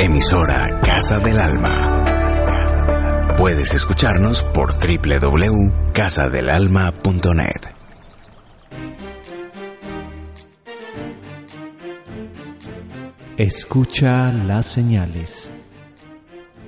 Emisora 0.00 0.78
Casa 0.80 1.18
del 1.18 1.40
Alma. 1.40 3.34
Puedes 3.36 3.74
escucharnos 3.74 4.44
por 4.44 4.74
www.casadelalma.net. 4.74 7.74
Escucha 13.36 14.32
las 14.32 14.66
señales. 14.66 15.50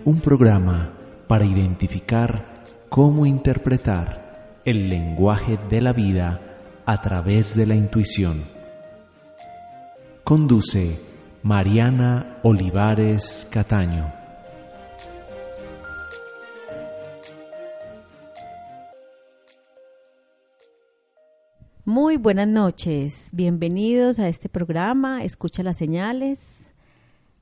Un 0.04 0.20
programa 0.20 0.92
para 1.28 1.44
identificar 1.44 2.64
cómo 2.88 3.26
interpretar 3.26 4.58
el 4.64 4.88
lenguaje 4.88 5.56
de 5.68 5.80
la 5.80 5.92
vida 5.92 6.40
a 6.84 7.00
través 7.00 7.54
de 7.54 7.66
la 7.66 7.76
intuición. 7.76 8.48
Conduce 10.24 11.09
Mariana 11.42 12.38
Olivares 12.42 13.46
Cataño. 13.50 14.12
Muy 21.86 22.18
buenas 22.18 22.46
noches, 22.46 23.30
bienvenidos 23.32 24.18
a 24.18 24.28
este 24.28 24.50
programa, 24.50 25.24
Escucha 25.24 25.62
las 25.62 25.78
señales, 25.78 26.74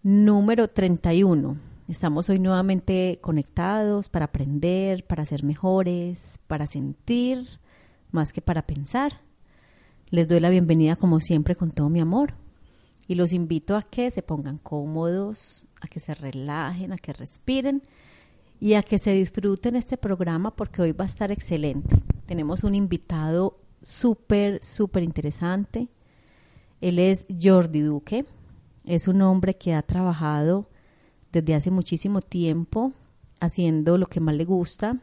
número 0.04 0.68
31. 0.68 1.58
Estamos 1.88 2.28
hoy 2.28 2.38
nuevamente 2.38 3.18
conectados 3.20 4.08
para 4.08 4.26
aprender, 4.26 5.04
para 5.06 5.26
ser 5.26 5.42
mejores, 5.42 6.38
para 6.46 6.68
sentir, 6.68 7.44
más 8.12 8.32
que 8.32 8.42
para 8.42 8.62
pensar. 8.62 9.22
Les 10.10 10.28
doy 10.28 10.38
la 10.38 10.50
bienvenida 10.50 10.94
como 10.94 11.18
siempre 11.18 11.56
con 11.56 11.72
todo 11.72 11.88
mi 11.88 11.98
amor 11.98 12.34
y 13.08 13.14
los 13.14 13.32
invito 13.32 13.74
a 13.74 13.82
que 13.82 14.10
se 14.10 14.22
pongan 14.22 14.58
cómodos, 14.58 15.66
a 15.80 15.88
que 15.88 15.98
se 15.98 16.14
relajen, 16.14 16.92
a 16.92 16.98
que 16.98 17.14
respiren 17.14 17.82
y 18.60 18.74
a 18.74 18.82
que 18.82 18.98
se 18.98 19.12
disfruten 19.12 19.76
este 19.76 19.96
programa 19.96 20.54
porque 20.54 20.82
hoy 20.82 20.92
va 20.92 21.04
a 21.04 21.08
estar 21.08 21.32
excelente. 21.32 21.96
Tenemos 22.26 22.64
un 22.64 22.74
invitado 22.74 23.58
súper, 23.80 24.62
súper 24.62 25.02
interesante. 25.02 25.88
Él 26.82 26.98
es 26.98 27.26
Jordi 27.42 27.80
Duque. 27.80 28.26
Es 28.84 29.08
un 29.08 29.22
hombre 29.22 29.56
que 29.56 29.74
ha 29.74 29.82
trabajado 29.82 30.68
desde 31.32 31.54
hace 31.54 31.70
muchísimo 31.70 32.20
tiempo 32.20 32.92
haciendo 33.40 33.96
lo 33.96 34.06
que 34.06 34.20
más 34.20 34.34
le 34.34 34.44
gusta, 34.44 34.98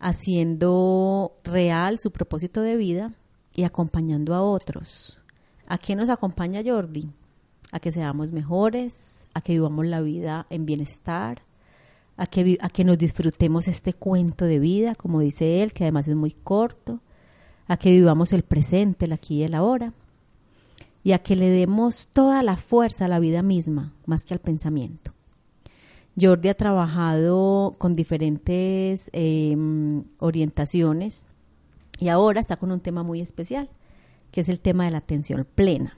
haciendo 0.00 1.38
real 1.44 2.00
su 2.00 2.10
propósito 2.10 2.60
de 2.60 2.76
vida 2.76 3.12
y 3.54 3.62
acompañando 3.62 4.34
a 4.34 4.42
otros. 4.42 5.20
¿A 5.66 5.78
qué 5.78 5.96
nos 5.96 6.10
acompaña 6.10 6.62
Jordi? 6.64 7.10
A 7.72 7.80
que 7.80 7.90
seamos 7.90 8.32
mejores, 8.32 9.26
a 9.34 9.40
que 9.40 9.54
vivamos 9.54 9.86
la 9.86 10.00
vida 10.00 10.46
en 10.50 10.66
bienestar, 10.66 11.42
a 12.16 12.26
que, 12.26 12.58
a 12.60 12.68
que 12.68 12.84
nos 12.84 12.98
disfrutemos 12.98 13.66
este 13.66 13.94
cuento 13.94 14.44
de 14.44 14.58
vida, 14.58 14.94
como 14.94 15.20
dice 15.20 15.62
él, 15.62 15.72
que 15.72 15.84
además 15.84 16.06
es 16.06 16.16
muy 16.16 16.32
corto, 16.32 17.00
a 17.66 17.76
que 17.76 17.90
vivamos 17.90 18.32
el 18.32 18.42
presente, 18.42 19.06
el 19.06 19.12
aquí 19.12 19.36
y 19.36 19.42
el 19.44 19.54
ahora, 19.54 19.92
y 21.02 21.12
a 21.12 21.18
que 21.18 21.34
le 21.34 21.48
demos 21.48 22.08
toda 22.12 22.42
la 22.42 22.56
fuerza 22.56 23.06
a 23.06 23.08
la 23.08 23.18
vida 23.18 23.42
misma, 23.42 23.92
más 24.06 24.24
que 24.24 24.34
al 24.34 24.40
pensamiento. 24.40 25.12
Jordi 26.20 26.48
ha 26.48 26.54
trabajado 26.54 27.74
con 27.78 27.94
diferentes 27.94 29.10
em, 29.12 30.04
orientaciones 30.18 31.26
y 31.98 32.08
ahora 32.08 32.40
está 32.40 32.56
con 32.56 32.70
un 32.70 32.80
tema 32.80 33.02
muy 33.02 33.20
especial 33.20 33.68
que 34.34 34.40
es 34.40 34.48
el 34.48 34.58
tema 34.58 34.84
de 34.84 34.90
la 34.90 34.98
atención 34.98 35.46
plena. 35.54 35.96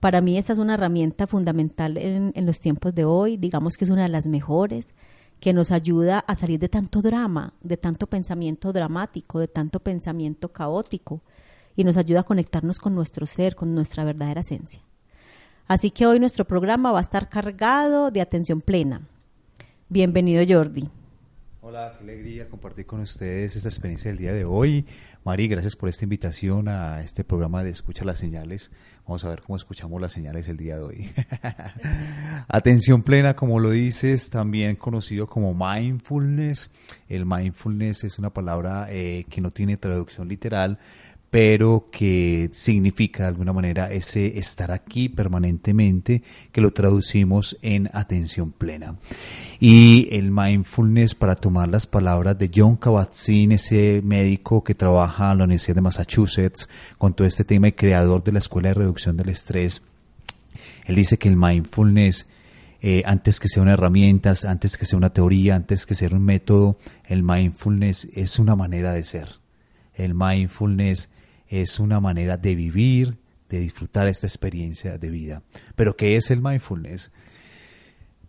Para 0.00 0.20
mí 0.20 0.36
esta 0.36 0.52
es 0.52 0.58
una 0.58 0.74
herramienta 0.74 1.28
fundamental 1.28 1.96
en, 1.96 2.32
los 2.44 2.58
tiempos 2.58 2.92
de 2.92 3.04
hoy, 3.04 3.36
digamos 3.36 3.76
que 3.76 3.84
es 3.84 3.90
una 3.92 4.02
de 4.02 4.08
las 4.08 4.26
mejores, 4.26 4.96
que 5.38 5.52
nos 5.52 5.70
ayuda 5.70 6.18
a 6.18 6.34
salir 6.34 6.58
de 6.58 6.68
tanto 6.68 7.02
drama, 7.02 7.54
de 7.60 7.76
tanto 7.76 8.08
pensamiento 8.08 8.72
dramático, 8.72 9.38
de 9.38 9.46
tanto 9.46 9.78
pensamiento 9.78 10.48
caótico, 10.48 11.22
y 11.76 11.84
nos 11.84 11.96
ayuda 11.96 12.20
a 12.20 12.24
conectarnos 12.24 12.80
con 12.80 12.96
nuestro 12.96 13.26
ser, 13.26 13.54
con 13.54 13.72
nuestra 13.76 14.02
verdadera 14.02 14.40
esencia. 14.40 14.80
Así 15.68 15.92
que 15.92 16.04
hoy 16.04 16.18
nuestro 16.18 16.44
programa 16.44 16.90
va 16.90 16.98
a 16.98 17.02
estar 17.02 17.28
cargado 17.28 18.10
de 18.10 18.22
atención 18.22 18.60
plena. 18.60 19.02
Bienvenido 19.88 20.42
Jordi. 20.48 20.90
Hola, 21.64 21.94
qué 21.96 22.02
alegría 22.02 22.48
compartir 22.48 22.86
con 22.86 22.98
ustedes 22.98 23.54
esta 23.54 23.68
experiencia 23.68 24.10
del 24.10 24.18
día 24.18 24.32
de 24.32 24.44
hoy. 24.44 24.84
Mari, 25.22 25.46
gracias 25.46 25.76
por 25.76 25.88
esta 25.88 26.04
invitación 26.04 26.66
a 26.66 27.00
este 27.02 27.22
programa 27.22 27.62
de 27.62 27.70
Escucha 27.70 28.04
las 28.04 28.18
Señales. 28.18 28.72
Vamos 29.06 29.24
a 29.24 29.28
ver 29.28 29.42
cómo 29.42 29.54
escuchamos 29.54 30.00
las 30.00 30.10
señales 30.10 30.48
el 30.48 30.56
día 30.56 30.78
de 30.78 30.82
hoy. 30.82 31.12
Atención 32.48 33.04
plena, 33.04 33.36
como 33.36 33.60
lo 33.60 33.70
dices, 33.70 34.28
también 34.28 34.74
conocido 34.74 35.28
como 35.28 35.54
mindfulness. 35.54 36.68
El 37.08 37.26
mindfulness 37.26 38.02
es 38.02 38.18
una 38.18 38.30
palabra 38.30 38.88
eh, 38.90 39.24
que 39.30 39.40
no 39.40 39.52
tiene 39.52 39.76
traducción 39.76 40.26
literal, 40.26 40.80
pero 41.32 41.88
que 41.90 42.50
significa 42.52 43.22
de 43.22 43.28
alguna 43.30 43.54
manera 43.54 43.90
ese 43.90 44.38
estar 44.38 44.70
aquí 44.70 45.08
permanentemente, 45.08 46.22
que 46.52 46.60
lo 46.60 46.72
traducimos 46.72 47.56
en 47.62 47.88
atención 47.94 48.52
plena. 48.52 48.96
Y 49.58 50.08
el 50.12 50.30
mindfulness, 50.30 51.14
para 51.14 51.34
tomar 51.34 51.70
las 51.70 51.86
palabras 51.86 52.38
de 52.38 52.50
John 52.54 52.76
Kabat-Zinn, 52.76 53.52
ese 53.52 54.02
médico 54.04 54.62
que 54.62 54.74
trabaja 54.74 55.32
en 55.32 55.38
la 55.38 55.44
Universidad 55.44 55.76
de 55.76 55.80
Massachusetts 55.80 56.68
con 56.98 57.14
todo 57.14 57.26
este 57.26 57.44
tema 57.44 57.68
y 57.68 57.72
creador 57.72 58.22
de 58.22 58.32
la 58.32 58.38
Escuela 58.38 58.68
de 58.68 58.74
Reducción 58.74 59.16
del 59.16 59.30
Estrés, 59.30 59.80
él 60.84 60.96
dice 60.96 61.16
que 61.16 61.30
el 61.30 61.38
mindfulness 61.38 62.28
eh, 62.82 63.04
antes 63.06 63.40
que 63.40 63.48
sea 63.48 63.62
una 63.62 63.72
herramienta, 63.72 64.34
antes 64.46 64.76
que 64.76 64.84
sea 64.84 64.98
una 64.98 65.14
teoría, 65.14 65.54
antes 65.54 65.86
que 65.86 65.94
sea 65.94 66.10
un 66.12 66.22
método, 66.26 66.76
el 67.06 67.22
mindfulness 67.22 68.10
es 68.12 68.38
una 68.38 68.54
manera 68.54 68.92
de 68.92 69.04
ser. 69.04 69.36
El 69.94 70.12
mindfulness 70.14 71.08
es 71.52 71.78
una 71.78 72.00
manera 72.00 72.38
de 72.38 72.54
vivir, 72.54 73.18
de 73.50 73.60
disfrutar 73.60 74.08
esta 74.08 74.26
experiencia 74.26 74.96
de 74.96 75.10
vida. 75.10 75.42
Pero 75.76 75.94
¿qué 75.94 76.16
es 76.16 76.30
el 76.30 76.40
mindfulness? 76.40 77.12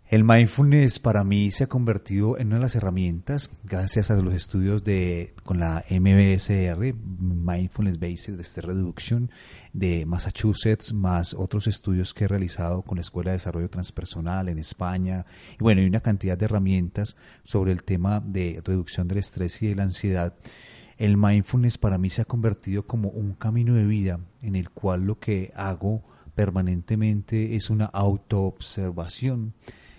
El 0.09 0.25
mindfulness 0.25 0.99
para 0.99 1.23
mí 1.23 1.49
se 1.49 1.63
ha 1.63 1.67
convertido 1.67 2.37
en 2.37 2.47
una 2.47 2.57
de 2.57 2.63
las 2.63 2.75
herramientas, 2.75 3.49
gracias 3.63 4.11
a 4.11 4.15
los 4.15 4.33
estudios 4.33 4.83
de 4.83 5.33
con 5.43 5.57
la 5.57 5.85
MBSR, 5.89 6.93
Mindfulness 6.93 7.97
Based 7.97 8.39
Stress 8.41 8.65
Reduction, 8.65 9.31
de 9.71 10.05
Massachusetts, 10.05 10.93
más 10.93 11.33
otros 11.33 11.67
estudios 11.67 12.13
que 12.13 12.25
he 12.25 12.27
realizado 12.27 12.81
con 12.81 12.97
la 12.97 13.01
Escuela 13.01 13.31
de 13.31 13.37
Desarrollo 13.37 13.69
Transpersonal 13.69 14.49
en 14.49 14.59
España. 14.59 15.25
Y 15.53 15.63
bueno, 15.63 15.79
hay 15.79 15.87
una 15.87 16.01
cantidad 16.01 16.37
de 16.37 16.45
herramientas 16.45 17.15
sobre 17.43 17.71
el 17.71 17.83
tema 17.83 18.19
de 18.19 18.61
reducción 18.63 19.07
del 19.07 19.19
estrés 19.19 19.63
y 19.63 19.69
de 19.69 19.75
la 19.75 19.83
ansiedad 19.83 20.35
el 21.03 21.17
mindfulness 21.17 21.77
para 21.77 21.97
mí 21.97 22.09
se 22.09 22.21
ha 22.21 22.25
convertido 22.25 22.87
como 22.87 23.09
un 23.09 23.33
camino 23.33 23.73
de 23.73 23.83
vida 23.83 24.21
en 24.41 24.55
el 24.55 24.69
cual 24.69 25.01
lo 25.01 25.19
que 25.19 25.51
hago 25.53 26.01
permanentemente 26.33 27.57
es 27.57 27.69
una 27.69 27.87
autoobservación 27.87 29.53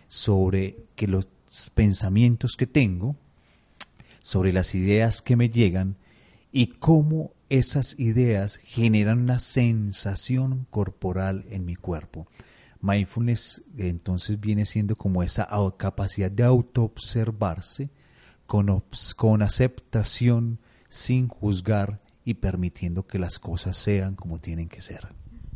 sobre 0.09 0.79
que 0.97 1.07
los 1.07 1.29
pensamientos 1.75 2.57
que 2.57 2.67
tengo, 2.67 3.17
sobre 4.23 4.55
las 4.55 4.75
ideas 4.75 5.21
que 5.21 5.37
me 5.37 5.51
llegan 5.51 5.97
y 6.51 6.69
cómo 6.69 7.33
esas 7.51 8.01
ideas 8.01 8.57
generan 8.57 9.19
una 9.19 9.41
sensación 9.41 10.67
corporal 10.71 11.45
en 11.51 11.67
mi 11.67 11.77
cuerpo. 11.77 12.29
Mindfulness 12.81 13.63
entonces 13.77 14.41
viene 14.41 14.65
siendo 14.65 14.97
como 14.97 15.23
esa 15.23 15.51
capacidad 15.77 16.31
de 16.31 16.45
autoobservarse 16.45 17.91
con, 18.47 18.83
con 19.17 19.43
aceptación, 19.43 20.61
sin 20.95 21.27
juzgar 21.27 22.01
y 22.25 22.35
permitiendo 22.35 23.05
que 23.05 23.19
las 23.19 23.41
cosas 23.41 23.77
sean 23.77 24.15
como 24.15 24.39
tienen 24.39 24.69
que 24.69 24.81
ser. 24.81 25.09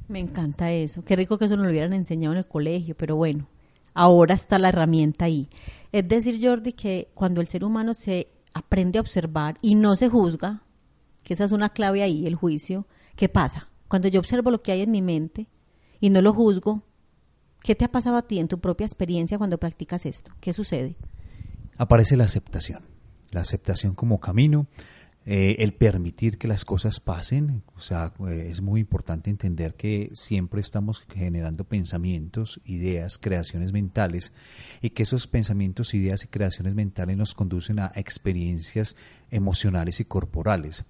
Me 0.09 0.19
encanta 0.19 0.73
eso. 0.73 1.05
Qué 1.05 1.15
rico 1.15 1.39
que 1.39 1.45
eso 1.45 1.57
nos 1.57 1.67
lo 1.67 1.71
hubieran 1.71 1.93
enseñado 1.93 2.33
en 2.33 2.39
el 2.39 2.49
colegio, 2.49 2.97
pero 2.97 3.15
bueno, 3.15 3.47
ahora 3.95 4.35
está 4.35 4.59
la 4.59 4.71
herramienta 4.71 5.27
ahí. 5.27 5.49
Es 5.93 6.09
decir, 6.09 6.45
Jordi, 6.45 6.73
que 6.73 7.13
cuando 7.15 7.41
el 7.41 7.47
ser 7.47 7.65
humano 7.65 7.95
se 7.95 8.33
aprende 8.53 8.99
a 8.99 9.01
observar 9.01 9.57
y 9.63 9.77
no 9.77 9.95
se 9.95 10.09
juzga, 10.09 10.65
que 11.23 11.35
esa 11.35 11.45
es 11.45 11.53
una 11.53 11.69
clave 11.69 12.03
ahí, 12.03 12.27
el 12.27 12.35
juicio, 12.35 12.89
¿qué 13.15 13.29
pasa? 13.29 13.69
Cuando 13.87 14.09
yo 14.09 14.19
observo 14.19 14.51
lo 14.51 14.61
que 14.61 14.73
hay 14.73 14.81
en 14.81 14.91
mi 14.91 15.03
mente 15.03 15.47
y 16.01 16.11
no 16.11 16.21
lo 16.21 16.35
juzgo, 16.35 16.83
¿qué 17.63 17.77
te 17.77 17.85
ha 17.85 17.93
pasado 17.93 18.17
a 18.17 18.23
ti 18.23 18.41
en 18.41 18.49
tu 18.49 18.59
propia 18.59 18.87
experiencia 18.87 19.39
cuando 19.39 19.59
practicas 19.59 20.05
esto? 20.05 20.33
¿Qué 20.41 20.53
sucede? 20.53 20.97
Aparece 21.77 22.17
la 22.17 22.25
aceptación, 22.25 22.83
la 23.31 23.43
aceptación 23.43 23.95
como 23.95 24.19
camino, 24.19 24.67
eh, 25.31 25.63
el 25.63 25.75
permitir 25.75 26.39
que 26.39 26.49
las 26.49 26.65
cosas 26.65 27.01
pasen, 27.01 27.63
o 27.77 27.81
sea, 27.81 28.15
eh, 28.31 28.49
es 28.51 28.63
muy 28.63 28.81
importante 28.81 29.29
entender 29.29 29.75
que 29.75 30.09
siempre 30.15 30.63
estamos 30.63 31.05
generando 31.07 31.65
pensamientos, 31.65 32.63
ideas, 32.65 33.19
creaciones 33.19 33.75
mentales 33.75 34.33
y 34.81 34.89
que 34.89 35.03
esos 35.03 35.27
pensamientos, 35.27 35.93
ideas 35.93 36.25
y 36.25 36.29
creaciones 36.29 36.75
mentales 36.75 37.19
nos 37.19 37.35
conducen 37.35 37.79
a 37.79 37.93
experiencias 37.95 38.97
emocionales 39.31 40.01
y 40.01 40.07
corporales. 40.07 40.87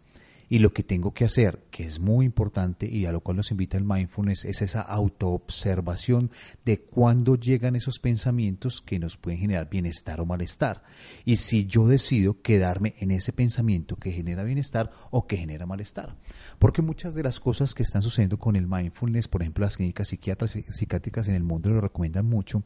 Y 0.48 0.60
lo 0.60 0.72
que 0.72 0.82
tengo 0.82 1.12
que 1.12 1.24
hacer, 1.24 1.64
que 1.70 1.84
es 1.84 2.00
muy 2.00 2.26
importante 2.26 2.86
y 2.86 3.06
a 3.06 3.12
lo 3.12 3.20
cual 3.20 3.36
nos 3.36 3.50
invita 3.50 3.76
el 3.76 3.84
mindfulness, 3.84 4.44
es 4.44 4.62
esa 4.62 4.80
autoobservación 4.80 6.30
de 6.64 6.80
cuándo 6.80 7.36
llegan 7.36 7.76
esos 7.76 7.98
pensamientos 7.98 8.80
que 8.80 8.98
nos 8.98 9.16
pueden 9.16 9.40
generar 9.40 9.68
bienestar 9.68 10.20
o 10.20 10.26
malestar. 10.26 10.82
Y 11.24 11.36
si 11.36 11.66
yo 11.66 11.86
decido 11.86 12.40
quedarme 12.40 12.94
en 12.98 13.10
ese 13.10 13.32
pensamiento 13.32 13.96
que 13.96 14.12
genera 14.12 14.42
bienestar 14.42 14.90
o 15.10 15.26
que 15.26 15.36
genera 15.36 15.66
malestar. 15.66 16.16
Porque 16.58 16.82
muchas 16.82 17.14
de 17.14 17.22
las 17.22 17.40
cosas 17.40 17.74
que 17.74 17.82
están 17.82 18.02
sucediendo 18.02 18.38
con 18.38 18.56
el 18.56 18.66
mindfulness, 18.66 19.28
por 19.28 19.42
ejemplo, 19.42 19.64
las 19.64 19.76
clínicas 19.76 20.08
psiquiátricas 20.08 21.28
en 21.28 21.34
el 21.34 21.42
mundo 21.42 21.70
lo 21.70 21.80
recomiendan 21.80 22.26
mucho, 22.26 22.62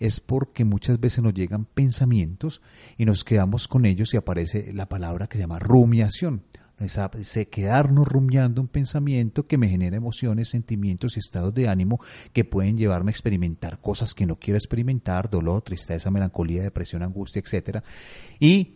es 0.00 0.20
porque 0.20 0.64
muchas 0.64 0.98
veces 1.00 1.22
nos 1.22 1.34
llegan 1.34 1.64
pensamientos 1.64 2.62
y 2.96 3.04
nos 3.04 3.24
quedamos 3.24 3.68
con 3.68 3.84
ellos 3.84 4.14
y 4.14 4.16
aparece 4.16 4.72
la 4.72 4.88
palabra 4.88 5.26
que 5.26 5.36
se 5.36 5.42
llama 5.42 5.58
rumiación 5.58 6.42
ese 6.78 7.48
quedarnos 7.48 8.06
rumiando 8.06 8.60
un 8.60 8.68
pensamiento 8.68 9.46
que 9.46 9.56
me 9.56 9.68
genera 9.68 9.96
emociones, 9.96 10.50
sentimientos 10.50 11.16
y 11.16 11.20
estados 11.20 11.54
de 11.54 11.68
ánimo 11.68 12.00
que 12.32 12.44
pueden 12.44 12.76
llevarme 12.76 13.10
a 13.10 13.12
experimentar 13.12 13.80
cosas 13.80 14.12
que 14.12 14.26
no 14.26 14.36
quiero 14.36 14.58
experimentar, 14.58 15.30
dolor, 15.30 15.62
tristeza, 15.62 16.10
melancolía, 16.10 16.62
depresión, 16.62 17.02
angustia, 17.02 17.40
etcétera. 17.40 17.82
Y 18.38 18.74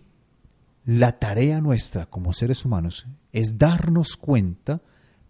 la 0.86 1.18
tarea 1.18 1.60
nuestra 1.60 2.06
como 2.06 2.32
seres 2.32 2.64
humanos 2.64 3.06
es 3.32 3.58
darnos 3.58 4.16
cuenta 4.16 4.80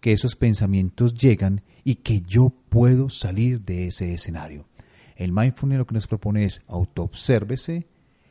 que 0.01 0.13
esos 0.13 0.37
pensamientos 0.37 1.15
llegan 1.15 1.63
y 1.83 1.97
que 1.97 2.21
yo 2.21 2.55
puedo 2.69 3.11
salir 3.11 3.61
de 3.63 3.89
ese 3.89 4.15
escenario. 4.15 4.67
El 5.17 5.33
mindfulness 5.33 5.79
lo 5.79 5.87
que 5.87 5.95
nos 5.95 6.07
propone 6.07 6.45
es 6.45 6.63
autoobsérvese, 6.69 7.89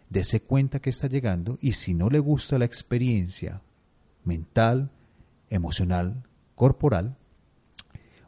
dése 0.09 0.41
cuenta 0.41 0.79
que 0.79 0.89
está 0.89 1.07
llegando 1.07 1.59
y 1.61 1.73
si 1.73 1.93
no 1.93 2.09
le 2.09 2.19
gusta 2.19 2.57
la 2.57 2.65
experiencia 2.65 3.61
mental, 4.29 4.91
emocional, 5.49 6.23
corporal, 6.55 7.17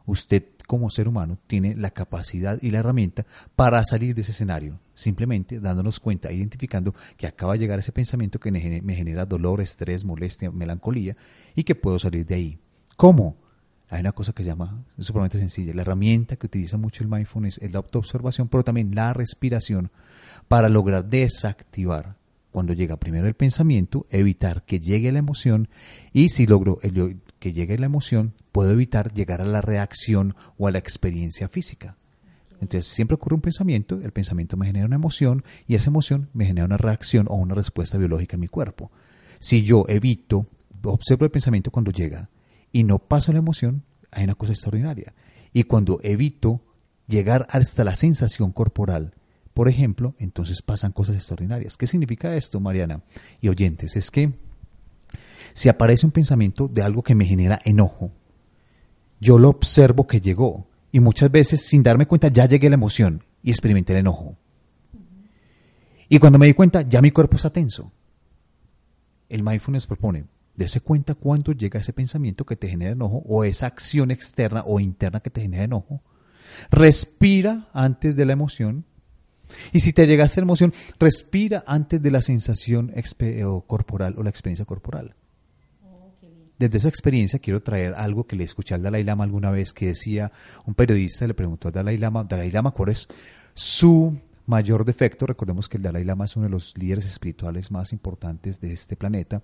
usted 0.04 0.44
como 0.66 0.90
ser 0.90 1.08
humano 1.08 1.38
tiene 1.46 1.74
la 1.76 1.90
capacidad 1.90 2.58
y 2.60 2.70
la 2.70 2.78
herramienta 2.78 3.24
para 3.56 3.84
salir 3.84 4.14
de 4.14 4.22
ese 4.22 4.32
escenario, 4.32 4.80
simplemente 4.94 5.60
dándonos 5.60 6.00
cuenta, 6.00 6.32
identificando 6.32 6.94
que 7.16 7.26
acaba 7.26 7.52
de 7.52 7.60
llegar 7.60 7.78
ese 7.78 7.92
pensamiento 7.92 8.40
que 8.40 8.50
me 8.50 8.94
genera 8.94 9.26
dolor, 9.26 9.60
estrés, 9.60 10.04
molestia, 10.04 10.50
melancolía 10.50 11.16
y 11.54 11.64
que 11.64 11.74
puedo 11.74 11.98
salir 11.98 12.26
de 12.26 12.34
ahí. 12.34 12.58
¿Cómo? 12.96 13.36
Hay 13.90 14.00
una 14.00 14.12
cosa 14.12 14.32
que 14.32 14.42
se 14.42 14.48
llama, 14.48 14.82
es 14.96 15.04
sumamente 15.04 15.38
sencilla, 15.38 15.74
la 15.74 15.82
herramienta 15.82 16.36
que 16.36 16.46
utiliza 16.46 16.78
mucho 16.78 17.02
el 17.02 17.10
mindfulness 17.10 17.58
es 17.58 17.70
la 17.70 17.78
autoobservación, 17.78 18.48
pero 18.48 18.64
también 18.64 18.94
la 18.94 19.12
respiración 19.12 19.90
para 20.48 20.70
lograr 20.70 21.04
desactivar 21.04 22.16
cuando 22.52 22.74
llega 22.74 22.98
primero 22.98 23.26
el 23.26 23.34
pensamiento, 23.34 24.06
evitar 24.10 24.62
que 24.64 24.78
llegue 24.78 25.10
la 25.10 25.18
emoción 25.18 25.68
y 26.12 26.28
si 26.28 26.46
logro 26.46 26.78
que 27.38 27.52
llegue 27.52 27.78
la 27.78 27.86
emoción, 27.86 28.34
puedo 28.52 28.70
evitar 28.70 29.12
llegar 29.12 29.40
a 29.40 29.46
la 29.46 29.62
reacción 29.62 30.36
o 30.58 30.68
a 30.68 30.70
la 30.70 30.78
experiencia 30.78 31.48
física. 31.48 31.96
Entonces 32.60 32.92
siempre 32.92 33.16
ocurre 33.16 33.34
un 33.34 33.40
pensamiento, 33.40 34.00
el 34.02 34.12
pensamiento 34.12 34.56
me 34.56 34.66
genera 34.66 34.86
una 34.86 34.96
emoción 34.96 35.42
y 35.66 35.74
esa 35.74 35.90
emoción 35.90 36.28
me 36.34 36.44
genera 36.44 36.66
una 36.66 36.76
reacción 36.76 37.26
o 37.28 37.34
una 37.34 37.54
respuesta 37.54 37.98
biológica 37.98 38.36
en 38.36 38.40
mi 38.40 38.48
cuerpo. 38.48 38.92
Si 39.40 39.62
yo 39.62 39.84
evito, 39.88 40.46
observo 40.84 41.24
el 41.24 41.30
pensamiento 41.30 41.70
cuando 41.72 41.90
llega 41.90 42.28
y 42.70 42.84
no 42.84 42.98
paso 43.00 43.32
la 43.32 43.38
emoción, 43.38 43.82
hay 44.12 44.24
una 44.24 44.34
cosa 44.34 44.52
extraordinaria. 44.52 45.14
Y 45.52 45.64
cuando 45.64 46.00
evito 46.02 46.60
llegar 47.08 47.46
hasta 47.50 47.82
la 47.82 47.96
sensación 47.96 48.52
corporal, 48.52 49.14
por 49.54 49.68
ejemplo, 49.68 50.14
entonces 50.18 50.62
pasan 50.62 50.92
cosas 50.92 51.16
extraordinarias. 51.16 51.76
¿Qué 51.76 51.86
significa 51.86 52.34
esto, 52.34 52.60
Mariana 52.60 53.02
y 53.40 53.48
oyentes? 53.48 53.96
Es 53.96 54.10
que 54.10 54.32
si 55.52 55.68
aparece 55.68 56.06
un 56.06 56.12
pensamiento 56.12 56.68
de 56.68 56.82
algo 56.82 57.02
que 57.02 57.14
me 57.14 57.26
genera 57.26 57.60
enojo, 57.64 58.10
yo 59.20 59.38
lo 59.38 59.50
observo 59.50 60.06
que 60.06 60.20
llegó 60.20 60.66
y 60.90 61.00
muchas 61.00 61.30
veces 61.30 61.66
sin 61.66 61.82
darme 61.82 62.06
cuenta 62.06 62.28
ya 62.28 62.46
llegué 62.46 62.68
a 62.68 62.70
la 62.70 62.74
emoción 62.74 63.22
y 63.42 63.50
experimenté 63.50 63.92
el 63.92 64.00
enojo. 64.00 64.36
Y 66.08 66.18
cuando 66.18 66.38
me 66.38 66.46
di 66.46 66.54
cuenta 66.54 66.82
ya 66.82 67.02
mi 67.02 67.10
cuerpo 67.10 67.36
está 67.36 67.50
tenso. 67.50 67.92
El 69.28 69.42
mindfulness 69.42 69.86
propone, 69.86 70.24
dése 70.56 70.80
cuenta 70.80 71.14
cuando 71.14 71.52
llega 71.52 71.80
ese 71.80 71.92
pensamiento 71.92 72.44
que 72.44 72.56
te 72.56 72.68
genera 72.68 72.92
enojo 72.92 73.22
o 73.26 73.44
esa 73.44 73.66
acción 73.66 74.10
externa 74.10 74.62
o 74.66 74.80
interna 74.80 75.20
que 75.20 75.30
te 75.30 75.42
genera 75.42 75.64
enojo. 75.64 76.02
Respira 76.70 77.68
antes 77.72 78.16
de 78.16 78.26
la 78.26 78.32
emoción 78.32 78.84
y 79.72 79.80
si 79.80 79.92
te 79.92 80.06
llega 80.06 80.24
a 80.24 80.26
esa 80.26 80.40
emoción, 80.40 80.72
respira 80.98 81.64
antes 81.66 82.02
de 82.02 82.10
la 82.10 82.22
sensación 82.22 82.92
corporal 83.66 84.14
o 84.18 84.22
la 84.22 84.30
experiencia 84.30 84.64
corporal. 84.64 85.14
Desde 86.58 86.78
esa 86.78 86.88
experiencia 86.88 87.40
quiero 87.40 87.60
traer 87.60 87.94
algo 87.94 88.24
que 88.24 88.36
le 88.36 88.44
escuché 88.44 88.74
al 88.74 88.82
Dalai 88.82 89.02
Lama 89.02 89.24
alguna 89.24 89.50
vez 89.50 89.72
que 89.72 89.86
decía, 89.86 90.30
un 90.64 90.74
periodista 90.74 91.26
le 91.26 91.34
preguntó 91.34 91.68
al 91.68 91.74
Dalai 91.74 91.98
Lama, 91.98 92.22
Dalai 92.24 92.50
Lama, 92.50 92.70
¿cuál 92.70 92.90
es 92.90 93.08
su 93.54 94.16
mayor 94.46 94.84
defecto? 94.84 95.26
Recordemos 95.26 95.68
que 95.68 95.78
el 95.78 95.82
Dalai 95.82 96.04
Lama 96.04 96.26
es 96.26 96.36
uno 96.36 96.44
de 96.44 96.50
los 96.50 96.76
líderes 96.78 97.06
espirituales 97.06 97.72
más 97.72 97.92
importantes 97.92 98.60
de 98.60 98.72
este 98.72 98.94
planeta. 98.94 99.42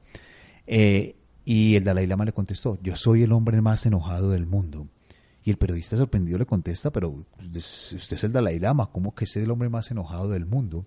Eh, 0.67 1.17
y 1.45 1.75
el 1.75 1.83
Dalai 1.83 2.07
Lama 2.07 2.27
le 2.27 2.33
contestó, 2.33 2.79
yo 2.83 2.95
soy 2.95 3.25
el 3.25 3.33
hombre 3.33 3.61
más 3.63 3.85
enojado 3.87 4.31
del 4.31 4.47
mundo. 4.47 4.87
Y 5.49 5.51
el 5.51 5.57
periodista 5.57 5.97
sorprendido 5.97 6.37
le 6.37 6.45
contesta, 6.45 6.91
pero 6.91 7.09
usted 7.09 8.17
es 8.17 8.23
el 8.23 8.33
Dalai 8.33 8.59
Lama, 8.59 8.91
¿cómo 8.93 9.15
que 9.15 9.25
es 9.25 9.35
el 9.39 9.51
hombre 9.51 9.71
más 9.71 9.91
enojado 9.91 10.29
del 10.29 10.45
mundo? 10.45 10.85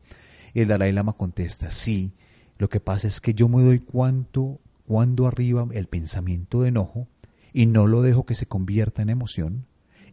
Y 0.54 0.60
el 0.60 0.68
Dalai 0.68 0.92
Lama 0.92 1.14
contesta, 1.14 1.72
sí, 1.72 2.12
lo 2.60 2.70
que 2.70 2.80
pasa 2.80 3.08
es 3.08 3.22
que 3.22 3.34
yo 3.34 3.50
me 3.50 3.64
doy 3.64 3.80
cuánto, 3.80 4.60
cuando 4.86 5.26
arriba 5.26 5.68
el 5.72 5.88
pensamiento 5.88 6.62
de 6.62 6.70
enojo 6.70 7.08
y 7.54 7.66
no 7.66 7.88
lo 7.88 8.04
dejo 8.04 8.28
que 8.28 8.36
se 8.36 8.46
convierta 8.46 9.02
en 9.02 9.10
emoción 9.10 9.66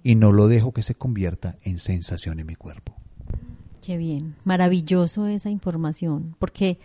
y 0.02 0.14
no 0.14 0.32
lo 0.32 0.48
dejo 0.48 0.72
que 0.72 0.80
se 0.80 0.94
convierta 0.94 1.58
en 1.60 1.78
sensación 1.78 2.40
en 2.40 2.46
mi 2.46 2.54
cuerpo. 2.54 2.94
Qué 3.84 3.98
bien, 3.98 4.34
maravilloso 4.44 5.26
esa 5.26 5.50
información, 5.50 6.36
porque 6.38 6.78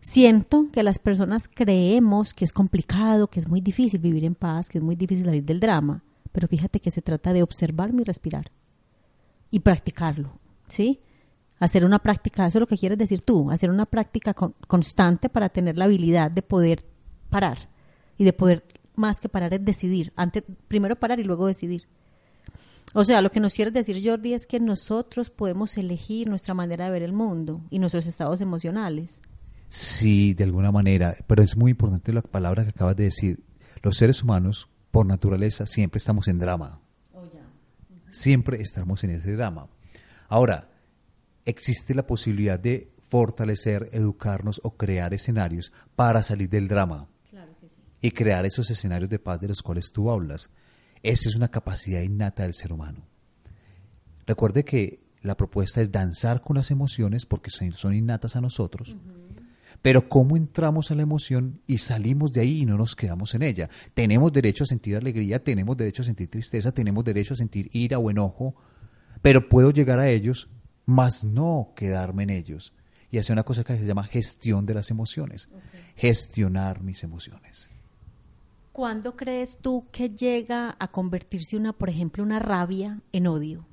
siento 0.00 0.68
que 0.72 0.82
las 0.82 0.98
personas 0.98 1.50
creemos 1.52 2.32
que 2.32 2.46
es 2.46 2.54
complicado, 2.54 3.26
que 3.26 3.40
es 3.40 3.46
muy 3.46 3.60
difícil 3.60 4.00
vivir 4.00 4.24
en 4.24 4.34
paz, 4.34 4.70
que 4.70 4.78
es 4.78 4.84
muy 4.84 4.96
difícil 4.96 5.26
salir 5.26 5.44
del 5.44 5.60
drama 5.60 6.02
pero 6.34 6.48
fíjate 6.48 6.80
que 6.80 6.90
se 6.90 7.00
trata 7.00 7.32
de 7.32 7.44
observar 7.44 7.92
mi 7.92 8.02
respirar 8.02 8.50
y 9.52 9.60
practicarlo, 9.60 10.40
¿sí? 10.66 11.00
Hacer 11.60 11.84
una 11.84 12.00
práctica, 12.00 12.44
eso 12.44 12.58
es 12.58 12.60
lo 12.60 12.66
que 12.66 12.76
quieres 12.76 12.98
decir 12.98 13.22
tú, 13.22 13.52
hacer 13.52 13.70
una 13.70 13.86
práctica 13.86 14.34
constante 14.34 15.28
para 15.28 15.48
tener 15.48 15.78
la 15.78 15.84
habilidad 15.84 16.32
de 16.32 16.42
poder 16.42 16.84
parar 17.30 17.70
y 18.18 18.24
de 18.24 18.32
poder, 18.32 18.64
más 18.96 19.20
que 19.20 19.28
parar, 19.28 19.54
es 19.54 19.64
decidir. 19.64 20.12
Antes, 20.16 20.42
primero 20.66 20.96
parar 20.96 21.20
y 21.20 21.22
luego 21.24 21.46
decidir. 21.46 21.86
O 22.94 23.04
sea, 23.04 23.22
lo 23.22 23.30
que 23.30 23.38
nos 23.38 23.54
quieres 23.54 23.72
decir, 23.72 24.02
Jordi, 24.04 24.34
es 24.34 24.48
que 24.48 24.58
nosotros 24.58 25.30
podemos 25.30 25.78
elegir 25.78 26.28
nuestra 26.28 26.52
manera 26.52 26.86
de 26.86 26.90
ver 26.90 27.02
el 27.04 27.12
mundo 27.12 27.60
y 27.70 27.78
nuestros 27.78 28.06
estados 28.06 28.40
emocionales. 28.40 29.20
Sí, 29.68 30.34
de 30.34 30.42
alguna 30.42 30.72
manera, 30.72 31.16
pero 31.28 31.44
es 31.44 31.56
muy 31.56 31.70
importante 31.70 32.12
la 32.12 32.22
palabra 32.22 32.64
que 32.64 32.70
acabas 32.70 32.96
de 32.96 33.04
decir. 33.04 33.44
Los 33.82 33.96
seres 33.98 34.22
humanos 34.24 34.68
por 34.94 35.06
naturaleza 35.06 35.66
siempre 35.66 35.98
estamos 35.98 36.28
en 36.28 36.38
drama. 36.38 36.80
Oh, 37.12 37.24
siempre 38.12 38.60
estamos 38.60 39.02
en 39.02 39.10
ese 39.10 39.32
drama. 39.32 39.66
Ahora, 40.28 40.70
existe 41.44 41.96
la 41.96 42.06
posibilidad 42.06 42.60
de 42.60 42.92
fortalecer, 43.08 43.90
educarnos 43.92 44.60
o 44.62 44.76
crear 44.76 45.12
escenarios 45.12 45.72
para 45.96 46.22
salir 46.22 46.48
del 46.48 46.68
drama. 46.68 47.08
Y 48.00 48.12
crear 48.12 48.46
esos 48.46 48.70
escenarios 48.70 49.10
de 49.10 49.18
paz 49.18 49.40
de 49.40 49.48
los 49.48 49.62
cuales 49.62 49.90
tú 49.92 50.12
hablas. 50.12 50.48
Esa 51.02 51.28
es 51.28 51.34
una 51.34 51.50
capacidad 51.50 52.00
innata 52.00 52.44
del 52.44 52.54
ser 52.54 52.72
humano. 52.72 53.04
Recuerde 54.28 54.64
que 54.64 55.00
la 55.22 55.36
propuesta 55.36 55.80
es 55.80 55.90
danzar 55.90 56.40
con 56.40 56.54
las 56.54 56.70
emociones 56.70 57.26
porque 57.26 57.50
son 57.50 57.94
innatas 57.94 58.36
a 58.36 58.40
nosotros. 58.40 58.96
Pero 59.82 60.08
¿cómo 60.08 60.36
entramos 60.36 60.90
a 60.90 60.94
la 60.94 61.02
emoción 61.02 61.60
y 61.66 61.78
salimos 61.78 62.32
de 62.32 62.40
ahí 62.40 62.62
y 62.62 62.66
no 62.66 62.76
nos 62.76 62.96
quedamos 62.96 63.34
en 63.34 63.42
ella? 63.42 63.68
Tenemos 63.92 64.32
derecho 64.32 64.64
a 64.64 64.66
sentir 64.66 64.96
alegría, 64.96 65.42
tenemos 65.42 65.76
derecho 65.76 66.02
a 66.02 66.06
sentir 66.06 66.30
tristeza, 66.30 66.72
tenemos 66.72 67.04
derecho 67.04 67.34
a 67.34 67.36
sentir 67.36 67.68
ira 67.72 67.98
o 67.98 68.10
enojo, 68.10 68.54
pero 69.22 69.48
puedo 69.48 69.70
llegar 69.70 69.98
a 69.98 70.08
ellos, 70.08 70.48
más 70.86 71.24
no 71.24 71.72
quedarme 71.76 72.24
en 72.24 72.30
ellos. 72.30 72.74
Y 73.10 73.18
hacer 73.18 73.34
una 73.34 73.44
cosa 73.44 73.62
que 73.62 73.78
se 73.78 73.86
llama 73.86 74.04
gestión 74.04 74.66
de 74.66 74.74
las 74.74 74.90
emociones, 74.90 75.48
gestionar 75.94 76.82
mis 76.82 77.04
emociones. 77.04 77.70
¿Cuándo 78.74 79.14
crees 79.14 79.58
tú 79.58 79.86
que 79.92 80.10
llega 80.10 80.74
a 80.80 80.88
convertirse 80.88 81.56
una, 81.56 81.72
por 81.72 81.88
ejemplo, 81.88 82.24
una 82.24 82.40
rabia 82.40 83.02
en 83.12 83.28
odio? 83.28 83.68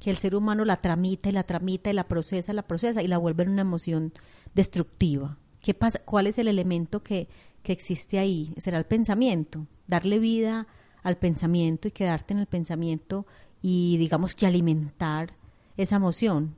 Que 0.00 0.10
el 0.10 0.16
ser 0.16 0.34
humano 0.34 0.64
la 0.64 0.80
tramita 0.80 1.28
y 1.28 1.32
la 1.32 1.44
tramita 1.44 1.90
y 1.90 1.92
la 1.92 2.08
procesa, 2.08 2.52
la 2.52 2.66
procesa 2.66 3.04
y 3.04 3.06
la 3.06 3.18
vuelve 3.18 3.44
en 3.44 3.50
una 3.50 3.62
emoción 3.62 4.12
destructiva. 4.54 5.38
¿Qué 5.60 5.74
pasa? 5.74 6.00
¿Cuál 6.04 6.26
es 6.26 6.38
el 6.38 6.48
elemento 6.48 7.00
que, 7.00 7.28
que 7.62 7.72
existe 7.72 8.18
ahí? 8.18 8.54
¿Será 8.58 8.78
el 8.78 8.84
pensamiento? 8.84 9.66
Darle 9.86 10.18
vida 10.18 10.66
al 11.02 11.16
pensamiento 11.16 11.88
y 11.88 11.92
quedarte 11.92 12.34
en 12.34 12.40
el 12.40 12.46
pensamiento 12.46 13.26
y 13.60 13.96
digamos 13.98 14.34
que 14.34 14.46
alimentar 14.46 15.34
esa 15.76 15.96
emoción. 15.96 16.56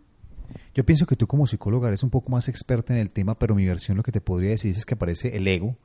Yo 0.74 0.84
pienso 0.84 1.06
que 1.06 1.16
tú 1.16 1.26
como 1.26 1.46
psicóloga 1.46 1.88
eres 1.88 2.02
un 2.02 2.10
poco 2.10 2.30
más 2.30 2.48
experta 2.48 2.94
en 2.94 3.00
el 3.00 3.10
tema, 3.12 3.38
pero 3.38 3.54
mi 3.54 3.66
versión 3.66 3.96
lo 3.96 4.02
que 4.02 4.12
te 4.12 4.20
podría 4.20 4.50
decir 4.50 4.76
es 4.76 4.86
que 4.86 4.94
aparece 4.94 5.36
el 5.36 5.46
ego, 5.46 5.76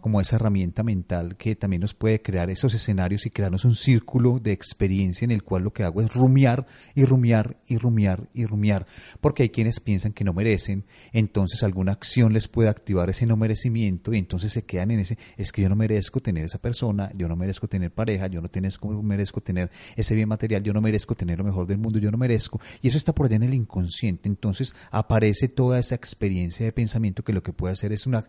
como 0.00 0.20
esa 0.20 0.36
herramienta 0.36 0.82
mental 0.82 1.36
que 1.36 1.56
también 1.56 1.80
nos 1.80 1.94
puede 1.94 2.22
crear 2.22 2.50
esos 2.50 2.74
escenarios 2.74 3.26
y 3.26 3.30
crearnos 3.30 3.64
un 3.64 3.74
círculo 3.74 4.38
de 4.38 4.52
experiencia 4.52 5.24
en 5.24 5.30
el 5.30 5.42
cual 5.42 5.64
lo 5.64 5.72
que 5.72 5.84
hago 5.84 6.00
es 6.00 6.12
rumiar 6.14 6.66
y 6.94 7.04
rumiar 7.04 7.56
y 7.66 7.76
rumiar 7.76 8.28
y 8.34 8.46
rumiar, 8.46 8.86
porque 9.20 9.44
hay 9.44 9.48
quienes 9.50 9.80
piensan 9.80 10.12
que 10.12 10.24
no 10.24 10.32
merecen, 10.32 10.84
entonces 11.12 11.62
alguna 11.62 11.92
acción 11.92 12.32
les 12.32 12.48
puede 12.48 12.68
activar 12.68 13.10
ese 13.10 13.26
no 13.26 13.36
merecimiento 13.36 14.12
y 14.12 14.18
entonces 14.18 14.52
se 14.52 14.64
quedan 14.64 14.90
en 14.90 15.00
ese, 15.00 15.18
es 15.36 15.52
que 15.52 15.62
yo 15.62 15.68
no 15.68 15.76
merezco 15.76 16.20
tener 16.20 16.44
esa 16.44 16.58
persona, 16.58 17.10
yo 17.14 17.28
no 17.28 17.36
merezco 17.36 17.68
tener 17.68 17.90
pareja, 17.92 18.26
yo 18.26 18.40
no 18.40 18.48
merezco 19.02 19.40
tener 19.40 19.70
ese 19.96 20.14
bien 20.14 20.28
material, 20.28 20.62
yo 20.62 20.72
no 20.72 20.80
merezco 20.80 21.14
tener 21.14 21.38
lo 21.38 21.44
mejor 21.44 21.66
del 21.66 21.78
mundo, 21.78 21.98
yo 21.98 22.10
no 22.10 22.18
merezco, 22.18 22.60
y 22.82 22.88
eso 22.88 22.98
está 22.98 23.14
por 23.14 23.26
allá 23.26 23.36
en 23.36 23.44
el 23.44 23.54
inconsciente, 23.54 24.28
entonces 24.28 24.74
aparece 24.90 25.48
toda 25.48 25.78
esa 25.78 25.94
experiencia 25.94 26.64
de 26.64 26.72
pensamiento 26.72 27.22
que 27.22 27.32
lo 27.32 27.42
que 27.42 27.52
puede 27.52 27.72
hacer 27.72 27.92
es 27.92 28.06
una 28.06 28.26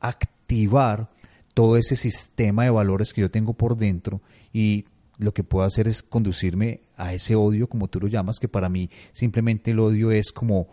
activar 0.00 1.10
todo 1.54 1.76
ese 1.76 1.96
sistema 1.96 2.64
de 2.64 2.70
valores 2.70 3.12
que 3.12 3.22
yo 3.22 3.30
tengo 3.30 3.54
por 3.54 3.76
dentro 3.76 4.20
y 4.52 4.84
lo 5.18 5.32
que 5.32 5.44
puedo 5.44 5.66
hacer 5.66 5.88
es 5.88 6.02
conducirme 6.02 6.80
a 6.96 7.14
ese 7.14 7.34
odio, 7.34 7.68
como 7.68 7.88
tú 7.88 8.00
lo 8.00 8.08
llamas, 8.08 8.38
que 8.38 8.48
para 8.48 8.68
mí 8.68 8.90
simplemente 9.12 9.70
el 9.70 9.80
odio 9.80 10.10
es 10.10 10.32
como 10.32 10.68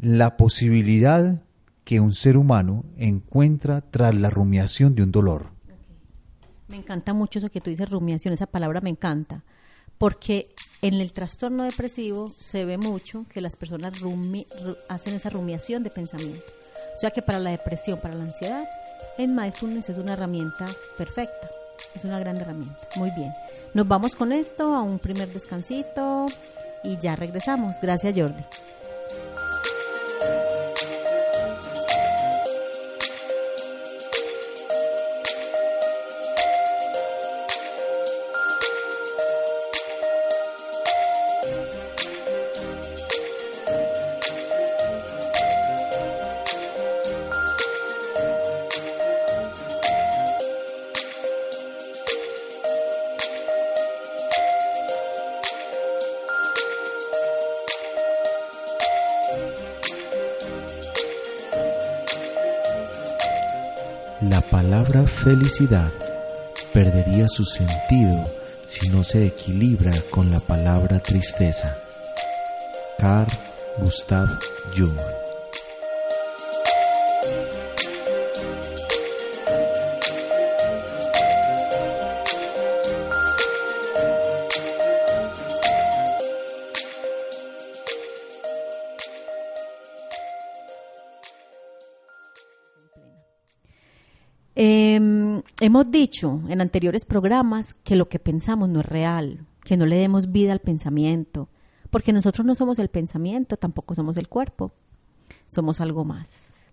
la 0.00 0.36
posibilidad 0.36 1.42
que 1.84 2.00
un 2.00 2.12
ser 2.12 2.36
humano 2.36 2.84
encuentra 2.96 3.80
tras 3.80 4.14
la 4.14 4.30
rumiación 4.30 4.94
de 4.94 5.02
un 5.02 5.12
dolor. 5.12 5.50
Me 6.68 6.76
encanta 6.76 7.12
mucho 7.12 7.38
eso 7.38 7.50
que 7.50 7.60
tú 7.60 7.70
dices, 7.70 7.88
rumiación, 7.88 8.34
esa 8.34 8.46
palabra 8.46 8.80
me 8.80 8.90
encanta, 8.90 9.44
porque 9.98 10.48
en 10.82 10.94
el 10.94 11.12
trastorno 11.12 11.62
depresivo 11.62 12.28
se 12.36 12.64
ve 12.64 12.76
mucho 12.76 13.24
que 13.32 13.40
las 13.40 13.56
personas 13.56 14.02
hacen 14.88 15.14
esa 15.14 15.30
rumiación 15.30 15.82
de 15.82 15.90
pensamiento. 15.90 16.44
O 16.96 16.98
sea 16.98 17.10
que 17.10 17.20
para 17.20 17.38
la 17.38 17.50
depresión, 17.50 18.00
para 18.00 18.14
la 18.14 18.24
ansiedad, 18.24 18.66
en 19.18 19.34
mindfulness 19.34 19.90
es 19.90 19.98
una 19.98 20.14
herramienta 20.14 20.64
perfecta. 20.96 21.50
Es 21.94 22.04
una 22.04 22.18
gran 22.18 22.38
herramienta. 22.38 22.88
Muy 22.96 23.10
bien. 23.10 23.32
Nos 23.74 23.86
vamos 23.86 24.16
con 24.16 24.32
esto 24.32 24.74
a 24.74 24.80
un 24.80 24.98
primer 24.98 25.28
descansito 25.28 26.26
y 26.82 26.96
ya 26.96 27.14
regresamos. 27.14 27.76
Gracias, 27.82 28.16
Jordi. 28.16 28.42
Felicidad 65.26 65.90
perdería 66.72 67.26
su 67.26 67.44
sentido 67.44 68.22
si 68.64 68.88
no 68.90 69.02
se 69.02 69.26
equilibra 69.26 69.92
con 70.08 70.30
la 70.30 70.38
palabra 70.38 71.00
tristeza. 71.00 71.76
Carl 72.96 73.32
Gustav 73.76 74.28
Jung 74.76 75.15
Hemos 95.66 95.90
dicho 95.90 96.42
en 96.48 96.60
anteriores 96.60 97.04
programas 97.04 97.74
que 97.74 97.96
lo 97.96 98.08
que 98.08 98.20
pensamos 98.20 98.68
no 98.68 98.78
es 98.78 98.86
real, 98.86 99.48
que 99.64 99.76
no 99.76 99.84
le 99.84 99.96
demos 99.96 100.30
vida 100.30 100.52
al 100.52 100.60
pensamiento, 100.60 101.48
porque 101.90 102.12
nosotros 102.12 102.46
no 102.46 102.54
somos 102.54 102.78
el 102.78 102.86
pensamiento, 102.86 103.56
tampoco 103.56 103.96
somos 103.96 104.16
el 104.16 104.28
cuerpo, 104.28 104.70
somos 105.44 105.80
algo 105.80 106.04
más. 106.04 106.68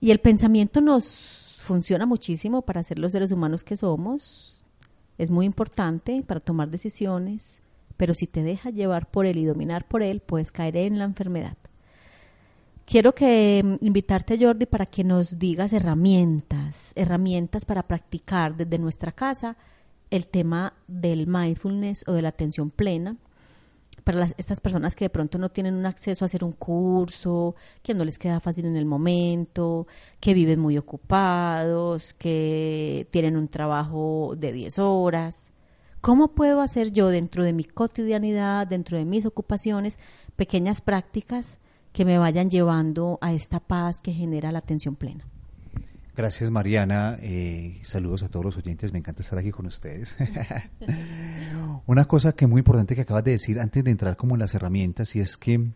Y 0.00 0.12
el 0.12 0.20
pensamiento 0.20 0.80
nos 0.80 1.58
funciona 1.60 2.06
muchísimo 2.06 2.62
para 2.62 2.82
ser 2.82 2.98
los 2.98 3.12
seres 3.12 3.32
humanos 3.32 3.64
que 3.64 3.76
somos, 3.76 4.64
es 5.18 5.30
muy 5.30 5.44
importante 5.44 6.24
para 6.26 6.40
tomar 6.40 6.70
decisiones, 6.70 7.60
pero 7.98 8.14
si 8.14 8.26
te 8.26 8.42
dejas 8.42 8.72
llevar 8.72 9.10
por 9.10 9.26
él 9.26 9.36
y 9.36 9.44
dominar 9.44 9.86
por 9.86 10.02
él, 10.02 10.20
puedes 10.20 10.52
caer 10.52 10.78
en 10.78 10.98
la 10.98 11.04
enfermedad. 11.04 11.58
Quiero 12.92 13.14
que 13.14 13.62
mm, 13.64 13.86
invitarte, 13.86 14.36
Jordi, 14.38 14.66
para 14.66 14.84
que 14.84 15.02
nos 15.02 15.38
digas 15.38 15.72
herramientas, 15.72 16.92
herramientas 16.94 17.64
para 17.64 17.88
practicar 17.88 18.54
desde 18.54 18.78
nuestra 18.78 19.12
casa 19.12 19.56
el 20.10 20.26
tema 20.26 20.74
del 20.88 21.26
mindfulness 21.26 22.04
o 22.06 22.12
de 22.12 22.20
la 22.20 22.28
atención 22.28 22.70
plena 22.70 23.16
para 24.04 24.28
estas 24.36 24.60
personas 24.60 24.94
que 24.94 25.06
de 25.06 25.08
pronto 25.08 25.38
no 25.38 25.50
tienen 25.50 25.72
un 25.72 25.86
acceso 25.86 26.22
a 26.22 26.26
hacer 26.26 26.44
un 26.44 26.52
curso, 26.52 27.54
que 27.82 27.94
no 27.94 28.04
les 28.04 28.18
queda 28.18 28.40
fácil 28.40 28.66
en 28.66 28.76
el 28.76 28.84
momento, 28.84 29.86
que 30.20 30.34
viven 30.34 30.60
muy 30.60 30.76
ocupados, 30.76 32.12
que 32.12 33.08
tienen 33.10 33.38
un 33.38 33.48
trabajo 33.48 34.34
de 34.36 34.52
10 34.52 34.78
horas. 34.80 35.54
¿Cómo 36.02 36.34
puedo 36.34 36.60
hacer 36.60 36.92
yo 36.92 37.08
dentro 37.08 37.42
de 37.42 37.54
mi 37.54 37.64
cotidianidad, 37.64 38.66
dentro 38.66 38.98
de 38.98 39.06
mis 39.06 39.24
ocupaciones, 39.24 39.98
pequeñas 40.36 40.82
prácticas 40.82 41.58
que 41.92 42.04
me 42.04 42.18
vayan 42.18 42.50
llevando 42.50 43.18
a 43.20 43.32
esta 43.32 43.60
paz 43.60 44.00
que 44.02 44.12
genera 44.12 44.52
la 44.52 44.58
atención 44.58 44.96
plena. 44.96 45.24
Gracias 46.14 46.50
Mariana, 46.50 47.16
eh, 47.22 47.80
saludos 47.82 48.22
a 48.22 48.28
todos 48.28 48.44
los 48.44 48.56
oyentes, 48.58 48.92
me 48.92 48.98
encanta 48.98 49.22
estar 49.22 49.38
aquí 49.38 49.50
con 49.50 49.64
ustedes. 49.64 50.14
Una 51.86 52.04
cosa 52.04 52.32
que 52.32 52.46
muy 52.46 52.60
importante 52.60 52.94
que 52.94 53.00
acabas 53.00 53.24
de 53.24 53.30
decir 53.30 53.58
antes 53.58 53.82
de 53.82 53.90
entrar 53.90 54.16
como 54.16 54.34
en 54.34 54.40
las 54.40 54.54
herramientas 54.54 55.16
y 55.16 55.20
es 55.20 55.38
que 55.38 55.70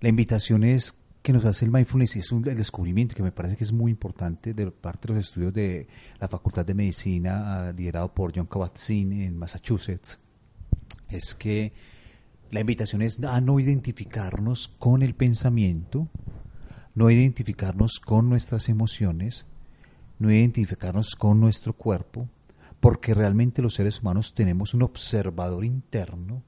la 0.00 0.08
invitación 0.08 0.64
es 0.64 0.94
que 1.20 1.32
nos 1.32 1.44
hace 1.44 1.66
el 1.66 1.70
mindfulness 1.70 2.16
y 2.16 2.18
es 2.20 2.32
un 2.32 2.42
descubrimiento 2.42 3.14
que 3.14 3.22
me 3.22 3.32
parece 3.32 3.56
que 3.56 3.64
es 3.64 3.72
muy 3.72 3.90
importante 3.90 4.54
de 4.54 4.70
parte 4.70 5.08
de 5.08 5.14
los 5.14 5.26
estudios 5.26 5.52
de 5.52 5.88
la 6.20 6.28
Facultad 6.28 6.64
de 6.64 6.74
Medicina 6.74 7.70
liderado 7.72 8.12
por 8.12 8.32
John 8.34 8.46
Kabat-Zinn 8.46 9.12
en 9.12 9.36
Massachusetts, 9.36 10.18
es 11.08 11.34
que 11.34 11.72
la 12.50 12.60
invitación 12.60 13.02
es 13.02 13.22
a 13.22 13.40
no 13.40 13.58
identificarnos 13.58 14.68
con 14.68 15.02
el 15.02 15.14
pensamiento, 15.14 16.08
no 16.94 17.10
identificarnos 17.10 18.00
con 18.00 18.28
nuestras 18.28 18.68
emociones, 18.68 19.46
no 20.18 20.30
identificarnos 20.30 21.16
con 21.16 21.40
nuestro 21.40 21.72
cuerpo, 21.72 22.28
porque 22.80 23.14
realmente 23.14 23.62
los 23.62 23.74
seres 23.74 24.00
humanos 24.00 24.34
tenemos 24.34 24.74
un 24.74 24.82
observador 24.82 25.64
interno 25.64 26.42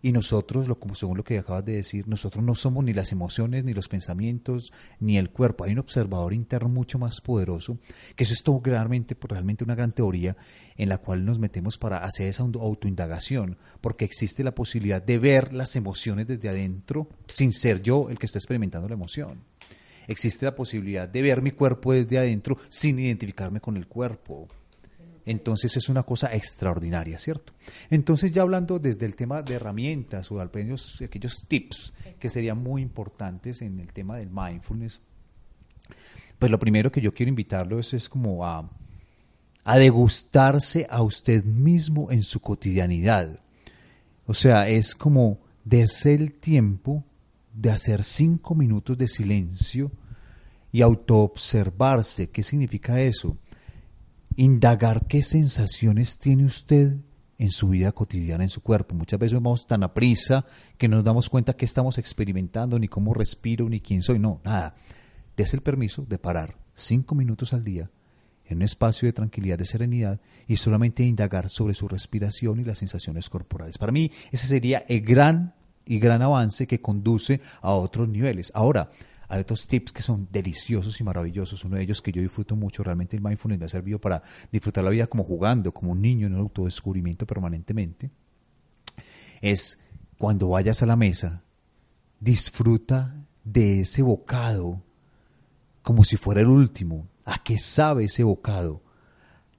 y 0.00 0.12
nosotros, 0.12 0.68
lo, 0.68 0.78
como 0.78 0.94
según 0.94 1.16
lo 1.16 1.24
que 1.24 1.38
acabas 1.38 1.64
de 1.64 1.72
decir, 1.72 2.06
nosotros 2.06 2.44
no 2.44 2.54
somos 2.54 2.84
ni 2.84 2.92
las 2.92 3.10
emociones, 3.10 3.64
ni 3.64 3.74
los 3.74 3.88
pensamientos, 3.88 4.72
ni 5.00 5.18
el 5.18 5.30
cuerpo. 5.30 5.64
Hay 5.64 5.72
un 5.72 5.80
observador 5.80 6.32
interno 6.32 6.68
mucho 6.68 6.98
más 6.98 7.20
poderoso, 7.20 7.78
que 8.14 8.24
eso 8.24 8.32
es 8.32 8.42
todo 8.42 8.60
realmente, 8.62 9.16
realmente 9.20 9.64
una 9.64 9.74
gran 9.74 9.92
teoría 9.92 10.36
en 10.76 10.88
la 10.88 10.98
cual 10.98 11.24
nos 11.24 11.38
metemos 11.38 11.78
para 11.78 11.98
hacer 12.04 12.28
esa 12.28 12.44
autoindagación, 12.44 13.58
porque 13.80 14.04
existe 14.04 14.44
la 14.44 14.54
posibilidad 14.54 15.02
de 15.02 15.18
ver 15.18 15.52
las 15.52 15.74
emociones 15.74 16.26
desde 16.28 16.48
adentro 16.48 17.08
sin 17.26 17.52
ser 17.52 17.82
yo 17.82 18.08
el 18.08 18.18
que 18.18 18.26
estoy 18.26 18.38
experimentando 18.38 18.88
la 18.88 18.94
emoción. 18.94 19.42
Existe 20.06 20.46
la 20.46 20.54
posibilidad 20.54 21.08
de 21.08 21.22
ver 21.22 21.42
mi 21.42 21.50
cuerpo 21.50 21.92
desde 21.92 22.18
adentro 22.18 22.56
sin 22.68 22.98
identificarme 22.98 23.60
con 23.60 23.76
el 23.76 23.86
cuerpo 23.86 24.48
entonces 25.28 25.76
es 25.76 25.90
una 25.90 26.02
cosa 26.04 26.34
extraordinaria, 26.34 27.18
¿cierto? 27.18 27.52
Entonces 27.90 28.32
ya 28.32 28.40
hablando 28.40 28.78
desde 28.78 29.04
el 29.04 29.14
tema 29.14 29.42
de 29.42 29.54
herramientas 29.54 30.32
o 30.32 30.40
aquellos, 30.40 31.02
aquellos 31.02 31.44
tips 31.46 31.94
que 32.18 32.30
serían 32.30 32.62
muy 32.62 32.80
importantes 32.80 33.60
en 33.60 33.78
el 33.78 33.92
tema 33.92 34.16
del 34.16 34.30
mindfulness, 34.30 35.02
pues 36.38 36.50
lo 36.50 36.58
primero 36.58 36.90
que 36.90 37.02
yo 37.02 37.12
quiero 37.12 37.28
invitarlos 37.28 37.92
es 37.92 38.08
como 38.08 38.46
a, 38.46 38.70
a 39.64 39.76
degustarse 39.76 40.86
a 40.88 41.02
usted 41.02 41.44
mismo 41.44 42.10
en 42.10 42.22
su 42.22 42.40
cotidianidad. 42.40 43.38
O 44.24 44.32
sea, 44.32 44.66
es 44.68 44.94
como 44.94 45.40
desde 45.62 46.14
el 46.14 46.32
tiempo 46.32 47.04
de 47.52 47.70
hacer 47.70 48.02
cinco 48.02 48.54
minutos 48.54 48.96
de 48.96 49.08
silencio 49.08 49.90
y 50.72 50.80
autoobservarse. 50.80 52.30
¿Qué 52.30 52.42
significa 52.42 52.98
eso? 53.00 53.36
Indagar 54.40 55.08
qué 55.08 55.24
sensaciones 55.24 56.20
tiene 56.20 56.44
usted 56.44 56.98
en 57.38 57.50
su 57.50 57.70
vida 57.70 57.90
cotidiana, 57.90 58.44
en 58.44 58.50
su 58.50 58.60
cuerpo. 58.60 58.94
Muchas 58.94 59.18
veces 59.18 59.34
vamos 59.34 59.66
tan 59.66 59.82
a 59.82 59.92
prisa 59.92 60.46
que 60.76 60.86
no 60.86 60.94
nos 60.94 61.04
damos 61.04 61.28
cuenta 61.28 61.56
qué 61.56 61.64
estamos 61.64 61.98
experimentando, 61.98 62.78
ni 62.78 62.86
cómo 62.86 63.14
respiro, 63.14 63.68
ni 63.68 63.80
quién 63.80 64.00
soy. 64.00 64.20
No, 64.20 64.40
nada. 64.44 64.76
Des 65.36 65.54
el 65.54 65.60
permiso 65.60 66.06
de 66.08 66.18
parar 66.18 66.54
cinco 66.72 67.16
minutos 67.16 67.52
al 67.52 67.64
día 67.64 67.90
en 68.44 68.58
un 68.58 68.62
espacio 68.62 69.06
de 69.06 69.12
tranquilidad, 69.12 69.58
de 69.58 69.66
serenidad 69.66 70.20
y 70.46 70.54
solamente 70.54 71.02
indagar 71.02 71.50
sobre 71.50 71.74
su 71.74 71.88
respiración 71.88 72.60
y 72.60 72.64
las 72.64 72.78
sensaciones 72.78 73.28
corporales. 73.28 73.76
Para 73.76 73.90
mí 73.90 74.12
ese 74.30 74.46
sería 74.46 74.84
el 74.88 75.00
gran 75.00 75.52
y 75.84 75.98
gran 75.98 76.22
avance 76.22 76.68
que 76.68 76.80
conduce 76.80 77.40
a 77.60 77.72
otros 77.72 78.08
niveles. 78.08 78.52
Ahora, 78.54 78.92
hay 79.28 79.40
otros 79.40 79.66
tips 79.66 79.92
que 79.92 80.02
son 80.02 80.26
deliciosos 80.32 80.98
y 81.00 81.04
maravillosos. 81.04 81.62
Uno 81.64 81.76
de 81.76 81.82
ellos 81.82 82.00
que 82.00 82.12
yo 82.12 82.22
disfruto 82.22 82.56
mucho, 82.56 82.82
realmente 82.82 83.16
el 83.16 83.22
mindfulness 83.22 83.58
me 83.60 83.66
ha 83.66 83.68
servido 83.68 84.00
para 84.00 84.22
disfrutar 84.50 84.82
la 84.82 84.90
vida 84.90 85.06
como 85.06 85.22
jugando, 85.22 85.72
como 85.72 85.92
un 85.92 86.00
niño 86.00 86.26
en 86.26 86.34
el 86.34 86.40
autodescubrimiento 86.40 87.26
permanentemente. 87.26 88.10
Es 89.42 89.80
cuando 90.16 90.48
vayas 90.48 90.82
a 90.82 90.86
la 90.86 90.96
mesa, 90.96 91.42
disfruta 92.20 93.14
de 93.44 93.80
ese 93.80 94.02
bocado 94.02 94.82
como 95.82 96.04
si 96.04 96.16
fuera 96.16 96.40
el 96.40 96.48
último. 96.48 97.06
¿A 97.24 97.42
qué 97.42 97.58
sabe 97.58 98.04
ese 98.04 98.24
bocado? 98.24 98.82